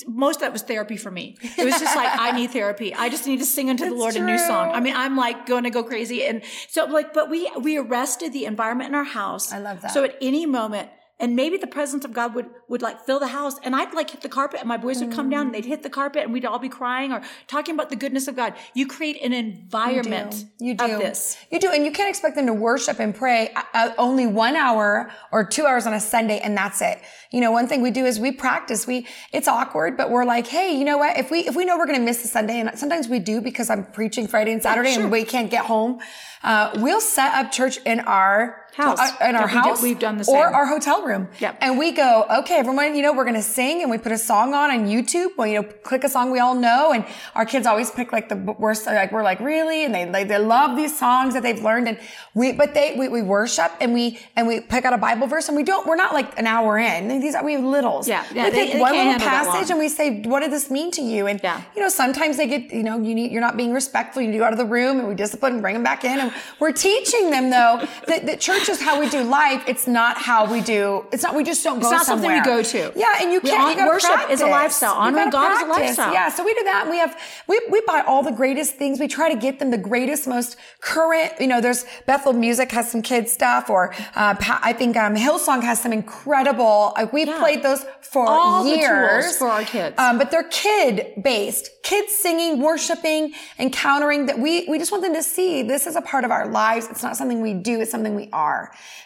Most 0.07 0.37
of 0.37 0.41
that 0.41 0.53
was 0.53 0.63
therapy 0.63 0.97
for 0.97 1.11
me. 1.11 1.37
It 1.57 1.63
was 1.65 1.79
just 1.79 1.95
like, 1.95 2.09
I 2.19 2.31
need 2.31 2.51
therapy. 2.51 2.93
I 2.93 3.09
just 3.09 3.27
need 3.27 3.39
to 3.39 3.45
sing 3.45 3.69
unto 3.69 3.85
the 3.85 3.91
It's 3.91 3.99
Lord 3.99 4.15
a 4.15 4.23
new 4.25 4.37
song. 4.37 4.71
I 4.73 4.79
mean, 4.79 4.95
I'm 4.95 5.15
like 5.15 5.45
going 5.45 5.63
to 5.63 5.69
go 5.69 5.83
crazy. 5.83 6.25
And 6.25 6.41
so 6.69 6.85
like, 6.85 7.13
but 7.13 7.29
we, 7.29 7.49
we 7.61 7.77
arrested 7.77 8.33
the 8.33 8.45
environment 8.45 8.89
in 8.89 8.95
our 8.95 9.03
house. 9.03 9.51
I 9.53 9.59
love 9.59 9.81
that. 9.81 9.91
So 9.91 10.03
at 10.03 10.15
any 10.21 10.45
moment, 10.45 10.89
and 11.19 11.35
maybe 11.35 11.57
the 11.57 11.67
presence 11.67 12.05
of 12.05 12.13
God 12.13 12.33
would 12.35 12.47
would 12.67 12.81
like 12.81 13.05
fill 13.05 13.19
the 13.19 13.27
house, 13.27 13.55
and 13.63 13.75
I'd 13.75 13.93
like 13.93 14.11
hit 14.11 14.21
the 14.21 14.29
carpet, 14.29 14.59
and 14.59 14.69
my 14.69 14.77
boys 14.77 14.99
would 15.01 15.11
come 15.11 15.29
down, 15.29 15.47
and 15.47 15.55
they'd 15.55 15.65
hit 15.65 15.83
the 15.83 15.89
carpet, 15.89 16.23
and 16.23 16.33
we'd 16.33 16.45
all 16.45 16.59
be 16.59 16.69
crying 16.69 17.11
or 17.11 17.21
talking 17.47 17.75
about 17.75 17.89
the 17.89 17.95
goodness 17.95 18.27
of 18.27 18.35
God. 18.35 18.53
You 18.73 18.87
create 18.87 19.21
an 19.21 19.33
environment 19.33 20.45
You 20.59 20.75
do. 20.75 20.85
of 20.85 20.99
this. 20.99 21.37
You 21.51 21.59
do. 21.59 21.71
And 21.71 21.85
you 21.85 21.91
can't 21.91 22.09
expect 22.09 22.35
them 22.35 22.45
to 22.47 22.53
worship 22.53 22.99
and 22.99 23.15
pray 23.15 23.53
uh, 23.73 23.91
only 23.97 24.27
one 24.27 24.55
hour 24.55 25.11
or 25.31 25.43
two 25.45 25.65
hours 25.65 25.85
on 25.85 25.93
a 25.93 25.99
Sunday 25.99 26.39
and 26.39 26.55
that's 26.57 26.81
it. 26.81 26.99
You 27.31 27.41
know, 27.41 27.51
one 27.51 27.67
thing 27.67 27.81
we 27.81 27.91
do 27.91 28.05
is 28.05 28.19
we 28.19 28.31
practice. 28.31 28.87
We, 28.87 29.07
it's 29.31 29.47
awkward, 29.47 29.97
but 29.97 30.09
we're 30.09 30.25
like, 30.25 30.47
hey, 30.47 30.75
you 30.77 30.83
know 30.85 30.97
what? 30.97 31.17
If 31.17 31.31
we, 31.31 31.39
if 31.47 31.55
we 31.55 31.65
know 31.65 31.77
we're 31.77 31.85
going 31.85 31.99
to 31.99 32.05
miss 32.05 32.21
the 32.21 32.27
Sunday 32.27 32.59
and 32.59 32.77
sometimes 32.77 33.07
we 33.07 33.19
do 33.19 33.41
because 33.41 33.69
I'm 33.69 33.85
preaching 33.85 34.27
Friday 34.27 34.51
and 34.51 34.61
Saturday 34.61 34.93
and 34.95 35.11
we 35.11 35.23
can't 35.23 35.49
get 35.51 35.65
home, 35.65 35.99
uh, 36.43 36.71
we'll 36.75 37.01
set 37.01 37.33
up 37.35 37.51
church 37.51 37.77
in 37.85 37.99
our 38.01 38.58
House. 38.75 38.99
uh, 38.99 39.11
in 39.27 39.35
our 39.35 39.41
Yeah, 39.49 39.53
we 39.63 39.69
house. 39.69 39.81
we've 39.81 39.99
done 39.99 40.17
the 40.17 40.25
Or 40.29 40.45
our 40.47 40.65
hotel 40.65 41.03
room. 41.03 41.27
Yep. 41.39 41.57
And 41.61 41.77
we 41.77 41.91
go, 41.91 42.25
okay, 42.39 42.55
everyone, 42.57 42.95
you 42.95 43.01
know, 43.01 43.13
we're 43.13 43.23
going 43.25 43.35
to 43.35 43.41
sing 43.41 43.81
and 43.81 43.91
we 43.91 43.97
put 43.97 44.11
a 44.11 44.17
song 44.17 44.53
on 44.53 44.71
on 44.71 44.87
YouTube. 44.87 45.29
Well, 45.37 45.47
you 45.47 45.61
know, 45.61 45.63
click 45.63 46.03
a 46.03 46.09
song 46.09 46.31
we 46.31 46.39
all 46.39 46.55
know. 46.55 46.91
And 46.93 47.05
our 47.35 47.45
kids 47.45 47.67
always 47.67 47.91
pick 47.91 48.11
like 48.13 48.29
the 48.29 48.35
worst, 48.35 48.85
like, 48.85 49.11
we're 49.11 49.23
like, 49.23 49.39
really? 49.39 49.83
And 49.85 49.93
they, 49.93 50.05
they, 50.05 50.23
they 50.23 50.37
love 50.37 50.75
these 50.77 50.97
songs 50.97 51.33
that 51.33 51.43
they've 51.43 51.61
learned. 51.61 51.87
And 51.89 51.99
we, 52.33 52.53
but 52.53 52.73
they, 52.73 52.95
we, 52.97 53.07
we 53.09 53.21
worship 53.21 53.71
and 53.81 53.93
we, 53.93 54.19
and 54.35 54.47
we 54.47 54.61
pick 54.61 54.85
out 54.85 54.93
a 54.93 54.97
Bible 54.97 55.27
verse 55.27 55.47
and 55.49 55.57
we 55.57 55.63
don't, 55.63 55.85
we're 55.87 55.95
not 55.95 56.13
like 56.13 56.37
an 56.39 56.47
hour 56.47 56.77
in. 56.77 57.19
These 57.19 57.35
are, 57.35 57.43
we 57.43 57.53
have 57.53 57.63
littles. 57.63 58.07
Yeah, 58.07 58.23
yeah, 58.33 58.45
we 58.45 58.49
they- 58.51 58.65
pick 58.65 58.73
they 58.73 58.79
one 58.79 58.95
little 58.95 59.13
passage 59.19 59.69
and 59.69 59.79
we 59.79 59.89
say, 59.89 60.21
what 60.21 60.39
did 60.41 60.51
this 60.51 60.69
mean 60.71 60.91
to 60.91 61.01
you? 61.01 61.27
And, 61.27 61.39
Yeah. 61.43 61.61
you 61.75 61.81
know, 61.81 61.89
sometimes 61.89 62.37
they 62.37 62.47
get, 62.47 62.71
you 62.73 62.83
know, 62.83 62.99
you 62.99 63.13
need, 63.15 63.31
you're 63.31 63.41
not 63.41 63.57
being 63.57 63.73
respectful. 63.73 64.21
You 64.21 64.27
need 64.29 64.33
to 64.33 64.39
go 64.39 64.45
out 64.45 64.53
of 64.53 64.59
the 64.59 64.65
room 64.65 64.99
and 64.99 65.07
we 65.07 65.15
discipline 65.15 65.53
and 65.53 65.61
bring 65.61 65.73
them 65.73 65.83
back 65.83 66.03
in. 66.05 66.19
And 66.19 66.33
we're 66.59 66.71
teaching 66.71 67.29
them 67.31 67.49
though 67.49 67.85
that, 68.07 68.25
that 68.25 68.39
church 68.39 68.58
is 68.67 68.81
how 68.81 68.99
we 68.99 69.07
do 69.09 69.23
life. 69.23 69.63
It's 69.67 69.87
not 69.87 70.17
how 70.17 70.51
we 70.51 70.59
do, 70.61 71.05
it's 71.13 71.23
not, 71.23 71.35
we 71.35 71.43
just 71.43 71.63
don't 71.63 71.79
go 71.79 71.87
It's 71.87 71.91
not 71.91 72.05
something 72.05 72.29
we 72.31 72.41
go 72.41 72.61
to. 72.61 72.91
Yeah. 72.95 73.21
And 73.21 73.31
you 73.31 73.39
can't, 73.39 73.77
you 73.77 73.85
worship 73.85 74.29
is 74.29 74.41
a 74.41 74.47
lifestyle. 74.47 74.95
Honoring 74.95 75.29
God 75.29 75.53
is 75.55 75.61
a 75.63 75.65
lifestyle. 75.67 76.11
Yeah. 76.11 76.29
So 76.29 76.43
we 76.43 76.53
do 76.55 76.63
that 76.63 76.81
and 76.81 76.89
we 76.89 76.97
have, 76.97 77.17
we, 77.47 77.61
we 77.69 77.81
buy 77.81 78.01
all 78.05 78.23
the 78.23 78.31
greatest 78.31 78.75
things. 78.75 78.99
We 78.99 79.07
try 79.07 79.33
to 79.33 79.39
get 79.39 79.59
them 79.59 79.69
the 79.71 79.77
greatest, 79.77 80.27
most 80.27 80.57
current, 80.81 81.33
you 81.39 81.47
know, 81.47 81.61
there's 81.61 81.85
Bethel 82.05 82.33
Music 82.33 82.71
has 82.71 82.91
some 82.91 83.01
kids 83.01 83.31
stuff 83.31 83.69
or, 83.69 83.93
uh, 84.15 84.35
I 84.39 84.73
think, 84.73 84.97
um, 84.97 85.15
Hillsong 85.15 85.61
has 85.63 85.79
some 85.81 85.93
incredible, 85.93 86.93
like 86.95 87.13
we've 87.13 87.27
Yeah. 87.27 87.39
played 87.39 87.61
those 87.63 87.85
for 88.01 88.25
All 88.27 88.65
years. 88.65 89.37
for 89.37 89.47
our 89.47 89.63
kids. 89.63 89.95
Um, 89.99 90.17
but 90.17 90.31
they're 90.31 90.49
kid 90.49 91.21
based, 91.21 91.69
kids 91.83 92.15
singing, 92.15 92.59
worshiping, 92.61 93.33
encountering 93.59 94.25
that 94.27 94.39
we, 94.39 94.65
we 94.67 94.79
just 94.79 94.91
want 94.91 95.03
them 95.03 95.13
to 95.13 95.23
see 95.23 95.61
this 95.63 95.85
is 95.85 95.95
a 95.95 96.01
part 96.01 96.23
of 96.25 96.31
our 96.31 96.47
lives. 96.47 96.87
It's 96.89 97.03
not 97.03 97.15
something 97.17 97.41
we 97.41 97.53
do. 97.53 97.81
It's 97.81 97.91
something 97.91 98.15
we 98.15 98.29
are. 98.33 98.48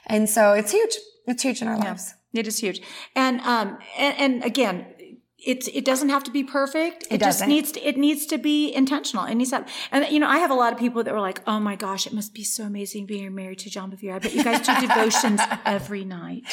And 0.08 0.30
so 0.30 0.54
it's 0.54 0.72
huge. 0.72 0.96
It's 1.28 1.44
huge 1.44 1.62
in 1.62 1.68
our 1.68 1.78
lives. 1.78 2.14
It 2.34 2.48
is 2.48 2.58
huge. 2.58 2.82
And 3.16 3.42
um 3.42 3.78
and, 3.98 4.16
and 4.18 4.44
again, 4.44 4.88
it's 5.46 5.68
it 5.68 5.86
doesn't 5.86 6.10
have 6.10 6.24
to 6.24 6.32
be 6.32 6.44
perfect. 6.44 7.04
It, 7.10 7.20
just 7.20 7.40
doesn't. 7.40 7.50
needs 7.50 7.72
to 7.74 7.88
it 7.88 7.98
needs 7.98 8.26
to 8.28 8.38
be 8.38 8.74
intentional. 8.74 9.26
It 9.26 9.36
needs 9.36 9.52
to 9.52 9.66
and 9.92 10.06
you 10.12 10.20
know, 10.20 10.28
I 10.28 10.40
have 10.40 10.52
a 10.52 10.56
lot 10.56 10.74
of 10.74 10.80
people 10.80 11.04
that 11.04 11.14
were 11.14 11.22
like, 11.22 11.42
Oh 11.48 11.60
my 11.60 11.76
gosh, 11.76 12.08
it 12.08 12.14
must 12.14 12.34
be 12.34 12.44
so 12.44 12.64
amazing 12.64 13.06
being 13.06 13.34
married 13.36 13.60
to 13.60 13.70
John 13.70 13.92
Bevere. 13.92 14.16
I 14.16 14.20
bet 14.20 14.34
you 14.34 14.44
guys 14.44 14.66
do 14.66 14.88
devotions 14.88 15.42
every 15.66 16.06
night. 16.06 16.44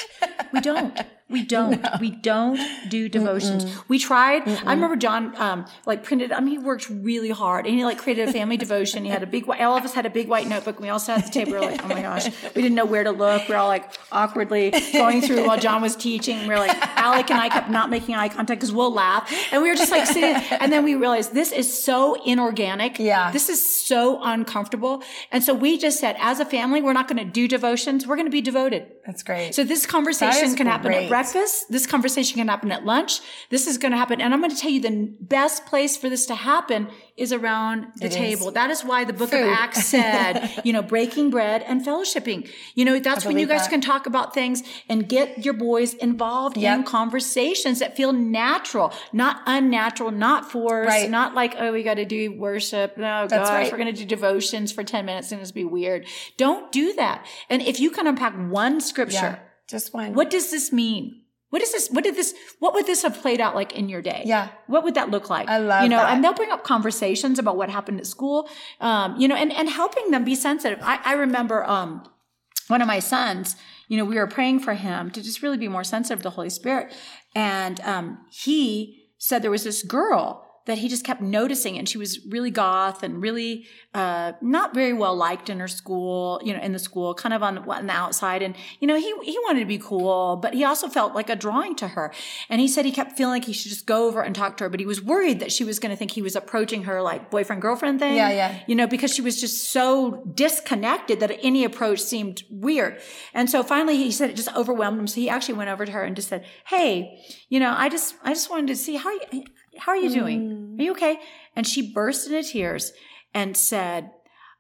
We 0.53 0.61
don't. 0.61 0.99
We 1.31 1.45
don't. 1.45 1.71
No. 1.81 1.91
We 2.01 2.11
don't 2.11 2.59
do 2.91 3.09
devotions. 3.09 3.65
Mm-mm. 3.65 3.85
We 3.89 3.99
tried. 3.99 4.43
Mm-mm. 4.45 4.67
I 4.67 4.75
remember 4.75 4.97
John, 4.97 5.35
um, 5.37 5.67
like 5.87 6.03
printed. 6.03 6.33
I 6.33 6.41
mean, 6.41 6.59
he 6.59 6.59
worked 6.59 6.91
really 6.91 7.31
hard, 7.31 7.65
and 7.67 7.75
he 7.75 7.85
like 7.85 7.97
created 7.99 8.29
a 8.29 8.33
family 8.33 8.57
devotion. 8.67 9.05
He 9.05 9.11
had 9.11 9.23
a 9.23 9.27
big. 9.27 9.49
All 9.49 9.77
of 9.77 9.85
us 9.85 9.95
had 9.95 10.05
a 10.05 10.11
big 10.11 10.29
white 10.29 10.47
notebook. 10.49 10.77
And 10.77 10.85
We 10.85 10.89
all 10.91 10.99
sat 10.99 11.19
at 11.21 11.27
the 11.27 11.31
table. 11.31 11.53
We 11.53 11.59
were 11.59 11.67
like, 11.67 11.85
oh 11.85 11.89
my 11.89 12.03
gosh, 12.03 12.27
we 12.55 12.63
didn't 12.63 12.75
know 12.75 12.85
where 12.85 13.05
to 13.05 13.13
look. 13.13 13.49
We 13.49 13.55
are 13.55 13.59
all 13.59 13.69
like 13.69 13.91
awkwardly 14.13 14.73
going 14.93 15.23
through 15.23 15.47
while 15.47 15.59
John 15.59 15.81
was 15.81 15.97
teaching. 15.97 16.47
We 16.47 16.55
are 16.55 16.59
like, 16.59 16.77
Alec 16.99 17.31
and 17.31 17.41
I 17.41 17.49
kept 17.49 17.71
not 17.71 17.89
making 17.89 18.15
eye 18.17 18.29
contact 18.29 18.61
because 18.61 18.73
we'll 18.73 18.93
laugh, 18.93 19.33
and 19.53 19.63
we 19.63 19.69
were 19.69 19.77
just 19.77 19.93
like 19.93 20.07
sitting. 20.07 20.37
And 20.59 20.73
then 20.73 20.85
we 20.85 20.95
realized 20.97 21.33
this 21.33 21.53
is 21.53 21.83
so 21.83 22.23
inorganic. 22.25 22.99
Yeah, 22.99 23.31
this 23.31 23.49
is 23.49 23.61
so 23.87 24.21
uncomfortable. 24.23 25.03
And 25.31 25.43
so 25.45 25.55
we 25.55 25.79
just 25.79 26.01
said, 26.01 26.17
as 26.19 26.41
a 26.41 26.45
family, 26.45 26.83
we're 26.83 26.93
not 26.93 27.09
going 27.09 27.25
to 27.25 27.31
do 27.31 27.47
devotions. 27.49 28.07
We're 28.07 28.17
going 28.17 28.27
to 28.27 28.31
be 28.33 28.41
devoted. 28.41 28.87
That's 29.07 29.23
great. 29.23 29.55
So 29.55 29.65
this 29.65 29.87
conversation 29.87 30.57
can 30.57 30.67
happen 30.67 30.93
at 30.93 31.09
breakfast. 31.23 31.71
This 31.71 31.87
conversation 31.87 32.37
can 32.39 32.49
happen 32.49 32.73
at 32.73 32.85
lunch. 32.85 33.21
This 33.51 33.67
is 33.67 33.79
going 33.79 33.93
to 33.93 33.99
happen. 33.99 34.21
And 34.21 34.33
I'm 34.33 34.41
going 34.41 34.51
to 34.51 34.57
tell 34.57 34.71
you 34.71 34.81
the 34.81 35.15
best 35.21 35.67
place 35.67 35.97
for 35.97 36.09
this 36.09 36.27
to 36.27 36.35
happen 36.35 36.89
is 37.17 37.33
around 37.33 37.87
the 37.97 38.07
it 38.07 38.13
table. 38.13 38.49
Is. 38.49 38.55
That 38.55 38.71
is 38.71 38.83
why 38.83 39.05
the 39.05 39.13
book 39.13 39.31
Food. 39.31 39.43
of 39.43 39.49
Acts 39.49 39.87
said, 39.87 40.63
you 40.65 40.73
know, 40.73 40.83
breaking 40.83 41.31
bread 41.31 41.63
and 41.63 41.85
fellowshipping. 41.85 42.51
You 42.75 42.85
know, 42.85 42.99
that's 42.99 43.25
when 43.25 43.39
you 43.39 43.47
guys 43.47 43.63
that. 43.63 43.71
can 43.71 43.81
talk 43.81 44.07
about 44.07 44.33
things 44.33 44.63
and 44.89 45.09
get 45.09 45.45
your 45.45 45.55
boys 45.55 45.95
involved 45.95 46.57
yep. 46.57 46.79
in 46.79 46.85
conversations 46.85 47.79
that 47.81 47.97
feel 47.97 48.13
natural, 48.13 48.93
not 49.13 49.43
unnatural, 49.47 50.11
not 50.11 50.51
forced, 50.51 50.89
right. 50.89 51.11
not 51.11 51.35
like, 51.35 51.55
oh, 51.59 51.73
we 51.73 51.83
got 51.83 51.95
to 51.95 52.05
do 52.05 52.33
worship. 52.33 52.97
No, 52.97 53.27
that's 53.27 53.51
gosh, 53.51 53.51
right. 53.51 53.73
we're 53.73 53.79
going 53.79 53.95
to 53.95 54.01
do 54.01 54.07
devotions 54.07 54.73
for 54.73 54.83
10 54.83 55.05
minutes 55.05 55.33
and 55.33 55.41
it's 55.41 55.51
be 55.51 55.65
weird. 55.65 56.07
Don't 56.37 56.73
do 56.73 56.95
that. 56.95 57.27
And 57.49 57.61
if 57.63 57.81
you 57.81 57.91
can 57.91 58.07
unpack 58.07 58.35
one 58.35 58.81
scripture, 58.81 59.39
yeah, 59.39 59.39
just 59.71 59.95
one. 59.95 60.15
What 60.15 60.31
does 60.31 60.51
this 60.51 60.73
mean? 60.73 61.23
What 61.51 61.63
is 61.63 61.73
this? 61.73 61.89
What 61.89 62.05
did 62.05 62.15
this? 62.15 62.35
What 62.61 62.75
would 62.75 62.87
this 62.87 63.03
have 63.03 63.21
played 63.21 63.41
out 63.41 63.55
like 63.55 63.73
in 63.73 63.89
your 63.89 64.03
day? 64.03 64.23
Yeah. 64.25 64.49
What 64.69 64.85
would 64.85 64.95
that 64.95 65.11
look 65.11 65.29
like? 65.29 65.49
I 65.49 65.59
love 65.59 65.83
you 65.83 65.89
know, 65.89 65.97
that. 65.97 66.15
and 66.15 66.25
they'll 66.25 66.33
bring 66.33 66.53
up 66.53 66.63
conversations 66.63 67.39
about 67.39 67.57
what 67.57 67.69
happened 67.69 67.99
at 67.99 68.07
school. 68.07 68.49
Um, 68.81 69.17
you 69.21 69.27
know, 69.27 69.35
and 69.35 69.53
and 69.53 69.69
helping 69.69 70.11
them 70.13 70.25
be 70.25 70.37
sensitive. 70.37 70.79
I, 70.83 71.01
I 71.05 71.13
remember 71.15 71.65
um, 71.69 72.09
one 72.69 72.81
of 72.81 72.87
my 72.87 73.01
sons. 73.01 73.57
You 73.89 73.97
know, 73.97 74.05
we 74.05 74.15
were 74.15 74.29
praying 74.29 74.61
for 74.61 74.75
him 74.75 75.11
to 75.11 75.21
just 75.21 75.43
really 75.43 75.59
be 75.59 75.67
more 75.67 75.83
sensitive 75.83 76.21
to 76.21 76.23
the 76.25 76.31
Holy 76.31 76.51
Spirit, 76.51 76.93
and 77.35 77.81
um, 77.81 78.19
he 78.31 79.09
said 79.19 79.43
there 79.43 79.51
was 79.51 79.65
this 79.65 79.83
girl 79.83 80.50
that 80.67 80.79
he 80.79 80.89
just 80.89 81.05
kept 81.05 81.21
noticing 81.21 81.79
and 81.79 81.89
she 81.89 81.99
was 81.99 82.25
really 82.27 82.51
goth 82.51 83.03
and 83.03 83.23
really 83.23 83.67
uh, 83.95 84.33
not 84.41 84.75
very 84.75 84.93
well 84.93 85.17
liked 85.17 85.51
in 85.51 85.59
her 85.59 85.69
school 85.69 86.41
you 86.45 86.53
know 86.53 86.61
in 86.61 86.73
the 86.73 86.79
school 86.79 87.15
kind 87.15 87.35
of 87.35 87.43
on, 87.43 87.59
on 87.59 87.87
the 87.87 87.93
outside. 87.93 88.43
And 88.43 88.55
you 88.81 88.87
know 88.87 88.97
he, 88.97 89.13
he 89.23 89.39
wanted 89.45 89.61
to 89.61 89.67
be 89.67 89.79
cool 89.79 90.37
but 90.37 90.55
he 90.55 90.65
also 90.65 90.89
felt 90.89 91.15
like 91.15 91.31
a 91.31 91.37
drawing 91.37 91.75
to 91.77 91.89
her. 91.89 92.13
And 92.49 92.61
he 92.61 92.69
said 92.69 92.85
he 92.85 92.93
kept 92.93 93.17
feeling 93.17 93.35
like 93.35 93.45
he 93.45 93.53
should 93.53 93.71
just 93.71 93.87
go 93.87 94.07
over 94.07 94.23
and 94.23 94.35
talk 94.35 94.57
to 94.59 94.65
her 94.65 94.71
but 94.71 94.81
he 94.81 94.87
was 94.87 95.03
worried 95.03 95.41
that 95.41 95.53
she 95.53 95.65
was 95.65 95.79
going 95.79 95.91
to 95.91 95.97
think 95.97 96.13
he 96.13 96.23
was 96.23 96.37
approaching 96.37 96.85
her 96.85 97.03
like 97.03 97.31
boyfriend 97.31 97.63
girlfriend 97.63 97.99
thing. 97.99 98.15
Yeah 98.15 98.31
yeah. 98.31 98.61
You 98.67 98.75
know 98.75 98.87
because 98.87 99.15
she 99.15 99.23
was 99.23 99.41
just 99.41 99.73
so 99.73 100.23
disconnected 100.35 101.21
that 101.21 101.39
any 101.43 101.65
approach 101.65 102.01
seemed 102.01 102.43
weird. 102.51 103.01
And 103.35 103.49
so 103.49 103.63
finally 103.63 103.97
he 103.97 104.11
said 104.11 104.31
it 104.31 104.37
just 104.37 104.55
overwhelmed 104.57 104.99
him. 104.99 105.07
So 105.07 105.21
he 105.21 105.29
actually 105.29 105.55
went 105.55 105.71
over 105.71 105.87
to 105.87 105.93
her 105.93 106.05
and 106.05 106.17
just 106.17 106.29
said 106.29 106.45
hey 106.67 107.19
you 107.49 107.61
know 107.61 107.75
i 107.77 107.89
just 107.89 108.15
i 108.23 108.33
just 108.33 108.51
wanted 108.51 108.69
to 108.69 108.77
see 108.77 108.97
how 108.97 109.11
you 109.11 109.45
how 109.81 109.93
are 109.93 109.97
you 109.97 110.11
doing? 110.11 110.41
Mm. 110.41 110.79
Are 110.79 110.83
you 110.83 110.91
okay? 110.93 111.19
And 111.57 111.67
she 111.67 111.93
burst 111.93 112.29
into 112.29 112.49
tears 112.49 112.93
and 113.35 113.57
said, 113.57 114.11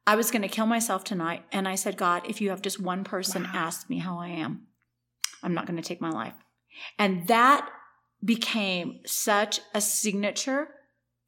I 0.06 0.16
was 0.16 0.30
going 0.30 0.42
to 0.42 0.48
kill 0.48 0.66
myself 0.66 1.04
tonight. 1.04 1.44
And 1.52 1.68
I 1.68 1.74
said, 1.74 1.96
God, 1.96 2.22
if 2.28 2.40
you 2.40 2.50
have 2.50 2.62
just 2.62 2.80
one 2.80 3.04
person 3.04 3.42
wow. 3.44 3.50
ask 3.54 3.88
me 3.90 3.98
how 3.98 4.18
I 4.18 4.28
am, 4.28 4.66
I'm 5.42 5.54
not 5.54 5.66
going 5.66 5.80
to 5.80 5.86
take 5.86 6.00
my 6.00 6.10
life. 6.10 6.34
And 6.98 7.26
that 7.28 7.68
became 8.24 9.00
such 9.06 9.60
a 9.74 9.80
signature 9.80 10.68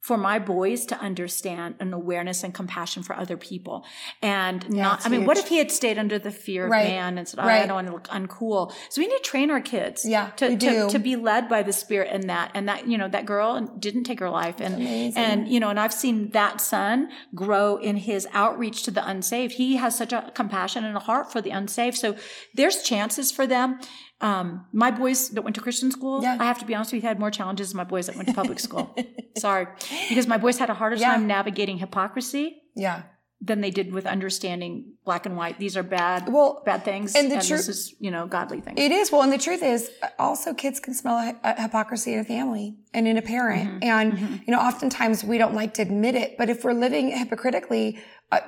for 0.03 0.17
my 0.17 0.37
boys 0.37 0.85
to 0.85 0.99
understand 0.99 1.75
an 1.79 1.93
awareness 1.93 2.43
and 2.43 2.53
compassion 2.53 3.01
for 3.01 3.15
other 3.15 3.37
people 3.37 3.85
and 4.21 4.65
yeah, 4.69 4.83
not, 4.83 5.05
I 5.05 5.09
mean, 5.09 5.21
huge. 5.21 5.27
what 5.27 5.37
if 5.37 5.47
he 5.47 5.57
had 5.57 5.71
stayed 5.71 5.97
under 5.97 6.19
the 6.19 6.29
fear 6.29 6.65
of 6.65 6.71
man 6.71 7.17
and 7.17 7.25
said, 7.25 7.39
oh, 7.39 7.47
right. 7.47 7.63
I 7.63 7.65
don't 7.65 7.75
want 7.75 7.87
to 7.87 7.93
look 7.93 8.07
uncool. 8.09 8.73
So 8.89 9.01
we 9.01 9.07
need 9.07 9.15
to 9.15 9.23
train 9.23 9.49
our 9.49 9.61
kids 9.61 10.03
yeah, 10.05 10.31
to, 10.31 10.57
to, 10.57 10.89
to, 10.89 10.99
be 10.99 11.15
led 11.15 11.47
by 11.47 11.63
the 11.63 11.71
spirit 11.71 12.09
and 12.11 12.29
that, 12.29 12.51
and 12.53 12.67
that, 12.67 12.85
you 12.85 12.97
know, 12.97 13.07
that 13.07 13.25
girl 13.25 13.61
didn't 13.79 14.03
take 14.03 14.19
her 14.19 14.29
life. 14.29 14.59
And, 14.59 14.83
and, 15.15 15.47
you 15.47 15.61
know, 15.61 15.69
and 15.69 15.79
I've 15.79 15.93
seen 15.93 16.31
that 16.31 16.59
son 16.59 17.09
grow 17.33 17.77
in 17.77 17.95
his 17.95 18.27
outreach 18.33 18.83
to 18.83 18.91
the 18.91 19.07
unsaved. 19.07 19.53
He 19.53 19.77
has 19.77 19.97
such 19.97 20.11
a 20.11 20.31
compassion 20.35 20.83
and 20.83 20.97
a 20.97 20.99
heart 20.99 21.31
for 21.31 21.41
the 21.41 21.51
unsaved. 21.51 21.95
So 21.95 22.17
there's 22.53 22.83
chances 22.83 23.31
for 23.31 23.47
them. 23.47 23.79
Um, 24.23 24.65
my 24.71 24.89
boys 24.89 25.29
that 25.31 25.41
went 25.41 25.55
to 25.57 25.61
Christian 25.61 25.91
school, 25.91 26.23
yeah. 26.23 26.37
I 26.39 26.45
have 26.45 26.57
to 26.59 26.65
be 26.65 26.73
honest 26.73 26.93
with 26.93 27.03
you, 27.03 27.09
had 27.09 27.19
more 27.19 27.29
challenges 27.29 27.69
than 27.69 27.77
my 27.77 27.83
boys 27.83 28.07
that 28.07 28.15
went 28.15 28.29
to 28.29 28.33
public 28.33 28.57
school. 28.57 28.95
Sorry. 29.37 29.67
Because 30.07 30.27
my 30.27 30.37
boys 30.37 30.57
had 30.57 30.69
a 30.69 30.73
harder 30.73 30.95
yeah. 30.95 31.11
time 31.11 31.27
navigating 31.27 31.77
hypocrisy. 31.77 32.61
Yeah. 32.73 33.03
Than 33.41 33.59
they 33.59 33.71
did 33.71 33.91
with 33.91 34.05
understanding 34.05 34.93
black 35.03 35.25
and 35.25 35.35
white. 35.35 35.59
These 35.59 35.75
are 35.75 35.83
bad, 35.83 36.31
well, 36.31 36.63
bad 36.65 36.85
things, 36.85 37.13
and, 37.13 37.29
the 37.29 37.35
and 37.35 37.43
this 37.43 37.67
is, 37.67 37.93
you 37.99 38.09
know, 38.09 38.25
godly 38.25 38.61
things. 38.61 38.79
It 38.79 38.93
is 38.93 39.11
well, 39.11 39.21
and 39.21 39.33
the 39.33 39.37
truth 39.37 39.61
is, 39.61 39.91
also 40.17 40.53
kids 40.53 40.79
can 40.79 40.93
smell 40.93 41.17
a, 41.17 41.35
a 41.43 41.63
hypocrisy 41.63 42.13
in 42.13 42.19
a 42.19 42.23
family 42.23 42.77
and 42.93 43.05
in 43.05 43.17
a 43.17 43.21
parent, 43.21 43.69
mm-hmm. 43.69 43.83
and 43.83 44.13
mm-hmm. 44.13 44.35
you 44.47 44.53
know, 44.55 44.61
oftentimes 44.61 45.25
we 45.25 45.37
don't 45.37 45.53
like 45.53 45.73
to 45.73 45.81
admit 45.81 46.15
it, 46.15 46.37
but 46.37 46.49
if 46.49 46.63
we're 46.63 46.71
living 46.71 47.09
hypocritically, 47.11 47.99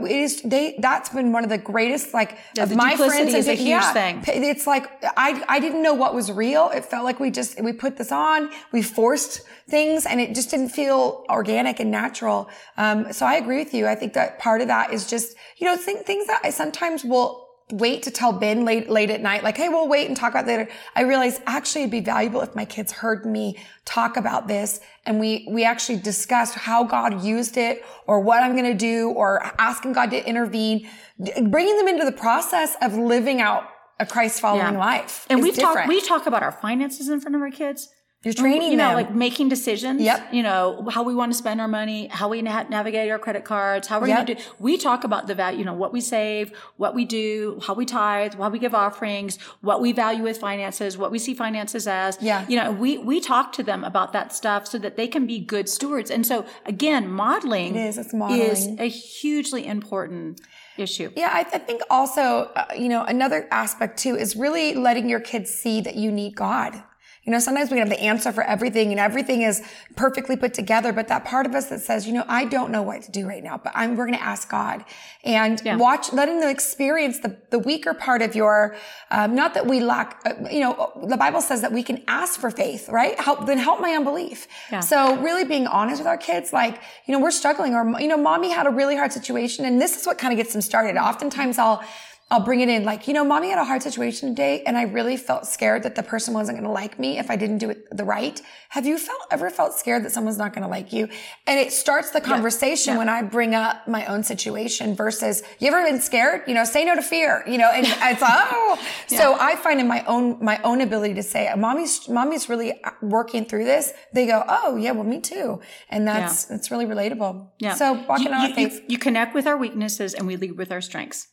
it 0.02 0.12
is 0.12 0.42
they 0.42 0.76
that's 0.80 1.10
been 1.10 1.32
one 1.32 1.44
of 1.44 1.50
the 1.50 1.58
greatest 1.58 2.14
like 2.14 2.38
yeah, 2.56 2.64
of 2.64 2.76
my 2.76 2.96
friends 2.96 3.34
is 3.34 3.48
a 3.48 3.54
huge 3.54 3.70
yeah, 3.70 3.94
thing. 3.94 4.24
It's 4.28 4.68
like 4.68 4.90
i 5.18 5.44
i 5.48 5.60
didn't 5.60 5.82
know 5.82 5.94
what 5.94 6.14
was 6.14 6.32
real. 6.32 6.70
It 6.70 6.86
felt 6.86 7.04
like 7.04 7.20
we 7.20 7.32
just 7.32 7.62
we 7.62 7.74
put 7.74 7.98
this 7.98 8.12
on 8.12 8.50
we 8.72 8.82
forced 8.82 9.42
things 9.70 10.06
and 10.06 10.22
it 10.22 10.36
just 10.36 10.50
didn't 10.50 10.70
feel 10.70 11.26
organic 11.30 11.80
and 11.80 11.92
natural. 11.92 12.50
Um, 12.78 13.12
so 13.14 13.26
i 13.26 13.36
agree 13.36 13.60
with 13.60 13.74
you. 13.74 13.88
I 13.88 13.96
think 13.96 14.14
that 14.14 14.40
part 14.40 14.62
of 14.62 14.68
that 14.68 14.94
is 14.94 15.10
just 15.10 15.36
you 15.58 15.66
know 15.68 15.76
th- 15.76 16.06
things 16.06 16.28
that 16.28 16.42
i 16.44 16.50
sometimes 16.50 17.04
will 17.04 17.45
wait 17.72 18.04
to 18.04 18.12
tell 18.12 18.32
Ben 18.32 18.64
late, 18.64 18.90
late 18.90 19.10
at 19.10 19.22
night, 19.22 19.44
like, 19.44 19.58
hey, 19.58 19.70
we'll 19.70 19.88
wait 19.88 20.08
and 20.08 20.16
talk 20.16 20.34
about 20.34 20.46
later. 20.46 20.68
I 20.96 21.02
realized 21.02 21.42
actually 21.48 21.82
it'd 21.82 21.92
be 21.92 22.00
valuable 22.00 22.42
if 22.42 22.56
my 22.56 22.66
kids 22.66 22.92
heard 22.92 23.26
me 23.26 23.58
talk 23.86 24.18
about 24.18 24.48
this 24.48 24.80
and 25.06 25.20
we, 25.20 25.48
we 25.50 25.64
actually 25.64 25.98
discussed 25.98 26.54
how 26.54 26.84
God 26.84 27.24
used 27.24 27.58
it 27.58 27.84
or 28.06 28.20
what 28.20 28.44
I'm 28.44 28.52
going 28.52 28.72
to 28.72 28.78
do 28.78 29.10
or 29.10 29.44
asking 29.60 29.94
God 29.94 30.12
to 30.12 30.28
intervene, 30.28 30.88
bringing 31.18 31.78
them 31.78 31.88
into 31.88 32.06
the 32.06 32.12
process 32.12 32.76
of 32.82 32.94
living 32.94 33.42
out 33.42 33.64
a 34.00 34.06
Christ 34.06 34.42
following 34.42 34.74
yeah. 34.74 34.80
life. 34.80 35.26
And 35.30 35.42
we 35.42 35.52
talk, 35.52 35.88
we 35.88 36.02
talk 36.02 36.28
about 36.28 36.44
our 36.44 36.52
finances 36.52 37.10
in 37.10 37.20
front 37.20 37.36
of 37.36 37.42
our 37.42 37.52
kids. 37.52 37.90
You're 38.26 38.34
training 38.34 38.72
you 38.72 38.78
know, 38.78 38.88
them. 38.88 38.96
like 38.96 39.14
making 39.14 39.50
decisions. 39.50 40.02
Yep. 40.02 40.34
You 40.34 40.42
know, 40.42 40.88
how 40.92 41.04
we 41.04 41.14
want 41.14 41.32
to 41.32 41.38
spend 41.38 41.62
our 41.62 41.68
money, 41.68 42.08
how 42.08 42.28
we 42.28 42.42
na- 42.42 42.64
navigate 42.64 43.12
our 43.12 43.20
credit 43.20 43.46
cards, 43.46 43.88
how 43.88 44.02
we're 44.02 44.08
yep. 44.08 44.26
going 44.26 44.38
to 44.38 44.44
do. 44.44 44.50
We 44.58 44.78
talk 44.78 45.04
about 45.04 45.28
the 45.28 45.36
value, 45.36 45.60
you 45.60 45.66
know, 45.66 45.76
what 45.76 45.94
we 45.94 46.02
save, 46.02 46.52
what 46.78 46.96
we 46.96 47.06
do, 47.06 47.60
how 47.62 47.76
we 47.76 47.86
tithe, 47.86 48.34
how 48.34 48.50
we 48.50 48.58
give 48.58 48.74
offerings, 48.74 49.38
what 49.62 49.80
we 49.80 49.92
value 49.92 50.24
with 50.24 50.40
finances, 50.40 50.98
what 50.98 51.12
we 51.12 51.20
see 51.20 51.36
finances 51.36 51.88
as. 51.88 52.18
Yeah. 52.20 52.48
You 52.48 52.58
know, 52.58 52.72
we, 52.72 52.98
we 52.98 53.22
talk 53.22 53.54
to 53.54 53.64
them 53.64 53.84
about 53.84 54.12
that 54.14 54.34
stuff 54.34 54.66
so 54.66 54.80
that 54.80 54.98
they 54.98 55.08
can 55.08 55.28
be 55.28 55.40
good 55.40 55.70
stewards. 55.70 56.10
And 56.10 56.26
so 56.26 56.48
again, 56.66 57.08
modeling 57.08 57.76
it 57.76 57.90
is, 57.90 57.98
it's 58.00 58.12
modeling. 58.12 58.42
is 58.42 58.68
a 58.80 58.90
hugely 58.90 59.68
important 59.68 60.42
issue. 60.78 61.12
Yeah, 61.16 61.30
I, 61.32 61.42
I 61.42 61.60
think 61.60 61.84
also, 61.92 62.52
uh, 62.56 62.66
you 62.76 62.90
know, 62.90 63.04
another 63.04 63.48
aspect 63.52 64.00
too 64.00 64.16
is 64.16 64.36
really 64.36 64.74
letting 64.74 65.08
your 65.08 65.20
kids 65.20 65.52
see 65.52 65.80
that 65.82 65.96
you 65.96 66.12
need 66.12 66.36
God. 66.36 66.84
You 67.26 67.32
know, 67.32 67.40
sometimes 67.40 67.72
we 67.72 67.80
have 67.80 67.90
the 67.90 68.00
answer 68.00 68.32
for 68.32 68.44
everything 68.44 68.92
and 68.92 69.00
everything 69.00 69.42
is 69.42 69.64
perfectly 69.96 70.36
put 70.36 70.54
together, 70.54 70.94
but 70.94 71.08
that 71.08 71.26
part 71.26 71.48
of 71.48 71.56
us 71.56 71.70
that 71.70 71.82
says, 71.82 72.06
you 72.06 72.14
know, 72.14 72.24
I 72.28 72.46
don't 72.46 72.70
know 72.72 72.84
what 72.84 73.02
to 73.04 73.12
do 73.12 73.28
right 73.28 73.44
now, 73.44 73.58
but 73.58 73.74
I'm, 73.76 73.96
we're 73.96 74.06
going 74.06 74.18
to 74.18 74.24
ask 74.24 74.48
God 74.48 74.86
and 75.24 75.60
yeah. 75.66 75.76
watch, 75.76 76.14
letting 76.14 76.40
them 76.40 76.50
experience 76.50 77.20
the, 77.20 77.36
the 77.50 77.58
weaker 77.58 77.96
part 77.96 78.22
of 78.22 78.36
your, 78.36 78.76
um, 79.10 79.34
not 79.34 79.56
that 79.56 79.66
we 79.66 79.80
lack, 79.80 80.22
uh, 80.24 80.34
you 80.52 80.60
know, 80.60 80.92
the 81.08 81.18
Bible 81.18 81.42
says 81.42 81.62
that 81.62 81.72
we 81.72 81.82
can 81.82 82.04
ask 82.08 82.40
for 82.40 82.52
faith, 82.52 82.90
right? 82.90 83.20
Help, 83.20 83.48
then 83.48 83.58
help 83.58 83.82
my 83.82 83.92
unbelief. 83.92 84.48
Yeah. 84.72 84.82
So 84.82 85.18
really 85.18 85.46
being 85.46 85.66
honest 85.66 86.00
with 86.00 86.08
our 86.08 86.18
kids, 86.18 86.54
like, 86.54 86.80
you 87.08 87.12
know, 87.12 87.20
we're 87.20 87.32
struggling 87.32 87.74
or, 87.74 88.00
you 88.00 88.08
know, 88.08 88.18
mommy 88.18 88.52
had 88.52 88.68
a 88.68 88.72
really 88.72 88.96
hard 88.96 89.12
situation 89.12 89.66
and 89.66 89.82
this 89.82 90.00
is 90.00 90.06
what 90.06 90.20
kind 90.20 90.32
of 90.32 90.38
gets 90.38 90.54
them 90.54 90.62
started. 90.62 90.96
Oftentimes 90.96 91.58
I'll, 91.58 91.84
I'll 92.32 92.44
bring 92.44 92.62
it 92.62 92.70
in 92.70 92.86
like, 92.86 93.08
you 93.08 93.14
know, 93.14 93.24
mommy 93.24 93.50
had 93.50 93.60
a 93.60 93.64
hard 93.64 93.84
situation 93.84 94.30
today 94.30 94.64
and 94.66 94.76
I 94.76 94.84
really 94.84 95.16
felt 95.16 95.46
scared 95.46 95.84
that 95.84 95.94
the 95.94 96.02
person 96.02 96.34
wasn't 96.34 96.58
going 96.58 96.68
to 96.68 96.74
like 96.74 96.98
me 96.98 97.20
if 97.20 97.30
I 97.30 97.36
didn't 97.36 97.60
do 97.60 97.70
it 97.70 97.86
the 97.96 98.04
right. 98.04 98.42
Have 98.70 98.88
you 98.88 98.98
felt, 98.98 99.22
ever 99.30 99.52
felt 99.52 99.74
scared 99.74 100.04
that 100.04 100.12
someone's 100.12 100.40
not 100.40 100.52
going 100.52 100.64
to 100.64 100.68
like 100.68 100.92
you? 100.92 101.08
And 101.46 101.60
it 101.60 101.72
starts 101.72 102.10
the 102.10 102.22
conversation 102.22 102.92
yeah. 102.92 102.94
Yeah. 102.96 102.98
when 102.98 103.10
I 103.10 103.22
bring 103.22 103.54
up 103.54 103.88
my 103.88 104.08
own 104.08 104.24
situation 104.24 104.96
versus 104.96 105.44
you 105.60 105.68
ever 105.68 105.84
been 105.84 106.02
scared? 106.02 106.42
You 106.48 106.56
know, 106.56 106.64
say 106.64 106.84
no 106.84 106.96
to 106.96 107.04
fear, 107.04 107.44
you 107.48 107.60
know, 107.60 107.70
and 107.72 107.86
it's, 107.86 108.24
oh, 108.28 108.84
yeah. 109.10 109.20
so 109.20 109.38
I 109.40 109.56
find 109.56 109.80
in 109.80 109.88
my 109.88 110.04
own, 110.06 110.44
my 110.44 110.60
own 110.64 110.82
ability 110.82 111.14
to 111.14 111.24
say, 111.24 111.54
mommy's, 111.56 112.10
mommy's 112.10 112.50
really 112.50 112.82
uh, 112.84 112.90
working 113.04 113.46
through 113.46 113.66
this. 113.66 113.94
They 114.14 114.26
go, 114.26 114.44
oh 114.48 114.78
yeah, 114.78 114.94
well, 114.94 115.04
me 115.04 115.22
too. 115.22 115.62
And 115.92 116.08
that's, 116.08 116.50
it's 116.50 116.72
really 116.72 116.88
relatable. 116.88 117.50
Yeah. 117.60 117.76
So 117.76 117.94
walking 118.10 118.30
you, 118.30 118.34
on 118.34 118.50
you, 118.50 118.56
faith. 118.56 118.74
You, 118.74 118.86
you 118.90 118.98
connect 118.98 119.36
with 119.36 119.46
our 119.46 119.58
weaknesses 119.58 120.16
and 120.16 120.26
we 120.26 120.38
lead 120.38 120.58
with 120.58 120.72
our 120.72 120.82
strengths. 120.82 121.28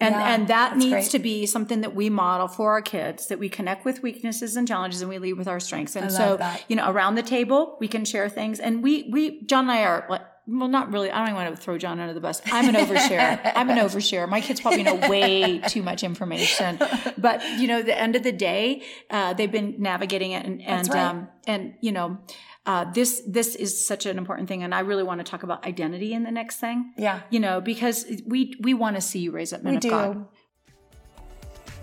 And, 0.00 0.14
Yeah, 0.14 0.34
and 0.34 0.48
that 0.48 0.76
needs 0.76 0.90
great. 0.92 1.10
to 1.10 1.18
be 1.18 1.46
something 1.46 1.80
that 1.80 1.94
we 1.94 2.08
model 2.08 2.46
for 2.46 2.72
our 2.72 2.82
kids 2.82 3.26
that 3.26 3.38
we 3.38 3.48
connect 3.48 3.84
with 3.84 4.02
weaknesses 4.02 4.56
and 4.56 4.66
challenges 4.66 5.00
and 5.00 5.10
we 5.10 5.18
lead 5.18 5.32
with 5.34 5.48
our 5.48 5.58
strengths. 5.58 5.96
And 5.96 6.12
so, 6.12 6.36
that. 6.36 6.64
you 6.68 6.76
know, 6.76 6.88
around 6.90 7.16
the 7.16 7.22
table, 7.22 7.76
we 7.80 7.88
can 7.88 8.04
share 8.04 8.28
things. 8.28 8.60
And 8.60 8.82
we, 8.82 9.08
we, 9.10 9.42
John 9.42 9.64
and 9.64 9.72
I 9.72 9.82
are 9.84 10.06
like, 10.08 10.22
well, 10.46 10.68
not 10.68 10.90
really. 10.92 11.10
I 11.10 11.18
don't 11.18 11.28
even 11.28 11.34
want 11.34 11.54
to 11.54 11.60
throw 11.60 11.76
John 11.76 12.00
under 12.00 12.14
the 12.14 12.20
bus. 12.20 12.40
I'm 12.46 12.74
an 12.74 12.74
overshare. 12.74 13.38
I'm 13.54 13.68
an 13.68 13.76
overshare. 13.76 14.26
My 14.28 14.40
kids 14.40 14.60
probably 14.60 14.82
know 14.82 14.94
way 15.08 15.58
too 15.68 15.82
much 15.82 16.02
information. 16.02 16.78
But, 17.18 17.42
you 17.58 17.66
know, 17.66 17.82
the 17.82 17.98
end 17.98 18.16
of 18.16 18.22
the 18.22 18.32
day, 18.32 18.82
uh, 19.10 19.34
they've 19.34 19.52
been 19.52 19.76
navigating 19.78 20.32
it 20.32 20.46
and, 20.46 20.62
and, 20.62 20.88
right. 20.88 21.04
um, 21.04 21.28
and, 21.46 21.74
you 21.82 21.92
know, 21.92 22.18
uh, 22.68 22.84
this, 22.92 23.22
this 23.26 23.54
is 23.54 23.84
such 23.84 24.04
an 24.04 24.18
important 24.18 24.46
thing. 24.46 24.62
And 24.62 24.74
I 24.74 24.80
really 24.80 25.02
want 25.02 25.20
to 25.20 25.24
talk 25.24 25.42
about 25.42 25.66
identity 25.66 26.12
in 26.12 26.22
the 26.22 26.30
next 26.30 26.56
thing. 26.56 26.92
Yeah. 26.98 27.20
You 27.30 27.40
know, 27.40 27.62
because 27.62 28.04
we, 28.26 28.54
we 28.60 28.74
want 28.74 28.96
to 28.96 29.00
see 29.00 29.20
you 29.20 29.30
raise 29.30 29.54
up 29.54 29.62
men 29.64 29.72
We 29.72 29.76
of 29.78 29.82
do. 29.82 29.90
God. 29.90 30.26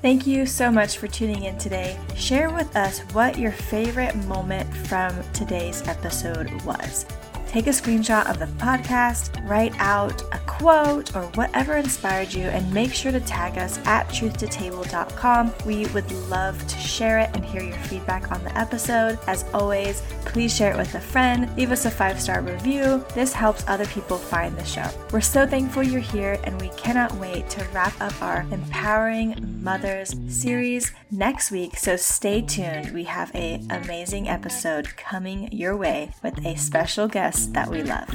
Thank 0.03 0.27
you 0.27 0.45
so 0.45 0.69
much 0.69 0.99
for 0.99 1.07
tuning 1.07 1.45
in 1.45 1.57
today. 1.57 1.97
Share 2.15 2.51
with 2.51 2.75
us 2.75 2.99
what 3.13 3.39
your 3.39 3.51
favorite 3.51 4.15
moment 4.27 4.71
from 4.87 5.11
today's 5.33 5.81
episode 5.87 6.51
was. 6.61 7.07
Take 7.55 7.67
a 7.67 7.69
screenshot 7.69 8.29
of 8.29 8.37
the 8.37 8.47
podcast, 8.61 9.41
write 9.47 9.73
out 9.79 10.21
a 10.33 10.39
quote 10.39 11.15
or 11.15 11.21
whatever 11.35 11.77
inspired 11.77 12.33
you, 12.33 12.47
and 12.47 12.73
make 12.73 12.93
sure 12.93 13.13
to 13.13 13.21
tag 13.21 13.57
us 13.57 13.77
at 13.85 14.09
truthtotable.com. 14.09 15.53
We 15.65 15.85
would 15.93 16.11
love 16.27 16.67
to 16.67 16.77
share 16.77 17.19
it 17.19 17.29
and 17.33 17.45
hear 17.45 17.63
your 17.63 17.77
feedback 17.77 18.29
on 18.33 18.43
the 18.43 18.57
episode. 18.57 19.19
As 19.27 19.45
always, 19.53 20.01
please 20.25 20.53
share 20.53 20.73
it 20.73 20.77
with 20.77 20.95
a 20.95 20.99
friend, 20.99 21.49
leave 21.55 21.71
us 21.71 21.85
a 21.85 21.91
five 21.91 22.19
star 22.19 22.41
review. 22.41 23.05
This 23.13 23.31
helps 23.31 23.63
other 23.69 23.85
people 23.85 24.17
find 24.17 24.57
the 24.57 24.65
show. 24.65 24.89
We're 25.13 25.21
so 25.21 25.47
thankful 25.47 25.81
you're 25.81 26.01
here, 26.01 26.37
and 26.43 26.59
we 26.61 26.67
cannot 26.75 27.15
wait 27.15 27.49
to 27.51 27.65
wrap 27.73 27.93
up 28.01 28.21
our 28.21 28.45
Empowering 28.51 29.61
Mothers 29.63 30.13
series 30.27 30.91
next 31.09 31.51
week. 31.51 31.77
So 31.77 31.95
stay 31.95 32.41
tuned. 32.41 32.91
We 32.93 33.05
have 33.05 33.33
a 33.33 33.61
amazing 33.69 34.27
episode 34.27 34.97
coming 34.97 35.49
your 35.53 35.77
way 35.77 36.11
with 36.21 36.45
a 36.45 36.57
special 36.57 37.07
guest 37.07 37.44
that 37.53 37.69
we 37.69 37.83
love. 37.83 38.09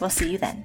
We'll 0.00 0.10
see 0.10 0.32
you 0.32 0.38
then. 0.38 0.64